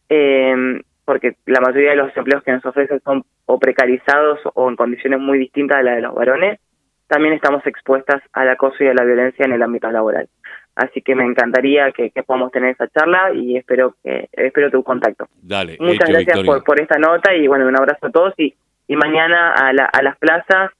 eh, 0.09 0.81
porque 1.05 1.35
la 1.45 1.61
mayoría 1.61 1.91
de 1.91 1.97
los 1.97 2.15
empleos 2.15 2.43
que 2.43 2.51
nos 2.51 2.65
ofrecen 2.65 3.01
son 3.03 3.23
o 3.45 3.59
precarizados 3.59 4.39
o 4.53 4.69
en 4.69 4.75
condiciones 4.75 5.19
muy 5.19 5.37
distintas 5.37 5.77
de 5.79 5.83
las 5.83 5.95
de 5.95 6.01
los 6.01 6.15
varones, 6.15 6.59
también 7.07 7.33
estamos 7.33 7.65
expuestas 7.67 8.21
al 8.33 8.49
acoso 8.49 8.83
y 8.83 8.87
a 8.87 8.93
la 8.93 9.03
violencia 9.03 9.45
en 9.45 9.51
el 9.51 9.61
ámbito 9.61 9.91
laboral. 9.91 10.29
Así 10.75 11.01
que 11.01 11.15
me 11.15 11.25
encantaría 11.25 11.91
que, 11.91 12.11
que 12.11 12.23
podamos 12.23 12.51
tener 12.51 12.69
esa 12.69 12.87
charla 12.87 13.33
y 13.33 13.57
espero 13.57 13.95
que 14.01 14.29
espero 14.31 14.71
tu 14.71 14.83
contacto. 14.83 15.27
Dale, 15.41 15.75
Muchas 15.79 16.09
hecho, 16.09 16.13
gracias 16.13 16.45
por, 16.45 16.63
por 16.63 16.79
esta 16.79 16.97
nota 16.97 17.35
y 17.35 17.47
bueno, 17.47 17.67
un 17.67 17.77
abrazo 17.77 18.07
a 18.07 18.11
todos 18.11 18.33
y, 18.37 18.55
y 18.87 18.95
mañana 18.95 19.53
a, 19.53 19.73
la, 19.73 19.85
a 19.85 20.01
las 20.01 20.17
plazas, 20.17 20.71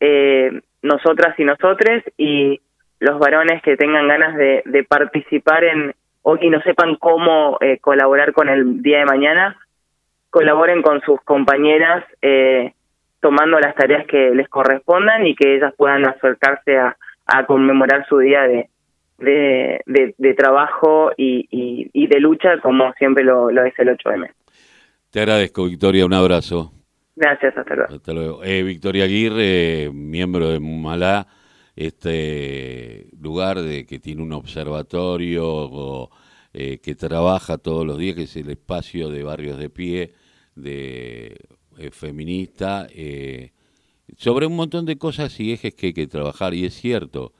eh, 0.00 0.60
nosotras 0.82 1.38
y 1.38 1.44
nosotres 1.44 2.02
y 2.16 2.60
los 2.98 3.18
varones 3.18 3.62
que 3.62 3.76
tengan 3.76 4.08
ganas 4.08 4.36
de, 4.36 4.62
de 4.66 4.82
participar 4.82 5.62
en, 5.64 5.94
o 6.22 6.36
y 6.40 6.50
no 6.50 6.60
sepan 6.62 6.96
cómo 6.96 7.58
eh, 7.60 7.78
colaborar 7.78 8.32
con 8.32 8.48
el 8.48 8.82
día 8.82 8.98
de 8.98 9.04
mañana, 9.06 9.56
colaboren 10.30 10.82
con 10.82 11.00
sus 11.02 11.20
compañeras 11.22 12.04
eh, 12.22 12.72
tomando 13.20 13.58
las 13.58 13.74
tareas 13.74 14.06
que 14.06 14.30
les 14.34 14.48
correspondan 14.48 15.26
y 15.26 15.34
que 15.34 15.56
ellas 15.56 15.74
puedan 15.76 16.06
acercarse 16.06 16.78
a, 16.78 16.96
a 17.26 17.46
conmemorar 17.46 18.06
su 18.08 18.18
día 18.18 18.42
de, 18.42 18.68
de, 19.18 19.82
de, 19.86 20.14
de 20.16 20.34
trabajo 20.34 21.12
y, 21.16 21.46
y, 21.50 21.90
y, 21.92 22.06
de 22.06 22.20
lucha 22.20 22.58
como 22.60 22.92
siempre 22.94 23.24
lo, 23.24 23.50
lo 23.50 23.64
es 23.64 23.78
el 23.78 23.88
8M. 23.88 24.30
Te 25.10 25.20
agradezco, 25.20 25.66
Victoria, 25.66 26.06
un 26.06 26.14
abrazo. 26.14 26.72
Gracias, 27.16 27.56
hasta 27.56 27.74
luego. 27.74 27.94
Hasta 27.94 28.12
luego. 28.12 28.44
Eh, 28.44 28.62
Victoria 28.62 29.04
Aguirre, 29.04 29.90
miembro 29.92 30.48
de 30.48 30.60
Mumalá, 30.60 31.26
este 31.80 33.08
lugar 33.18 33.62
de 33.62 33.86
que 33.86 33.98
tiene 33.98 34.22
un 34.22 34.34
observatorio 34.34 35.46
o, 35.46 36.10
eh, 36.52 36.78
que 36.78 36.94
trabaja 36.94 37.56
todos 37.56 37.86
los 37.86 37.96
días, 37.96 38.16
que 38.16 38.24
es 38.24 38.36
el 38.36 38.50
espacio 38.50 39.08
de 39.08 39.22
Barrios 39.22 39.58
de 39.58 39.70
Pie, 39.70 40.12
de 40.54 41.38
eh, 41.78 41.90
feminista, 41.90 42.86
eh, 42.90 43.52
sobre 44.18 44.46
un 44.46 44.56
montón 44.56 44.84
de 44.84 44.98
cosas 44.98 45.40
y 45.40 45.52
ejes 45.52 45.74
que 45.74 45.86
hay 45.86 45.92
que 45.94 46.06
trabajar, 46.06 46.52
y 46.52 46.66
es 46.66 46.74
cierto, 46.74 47.32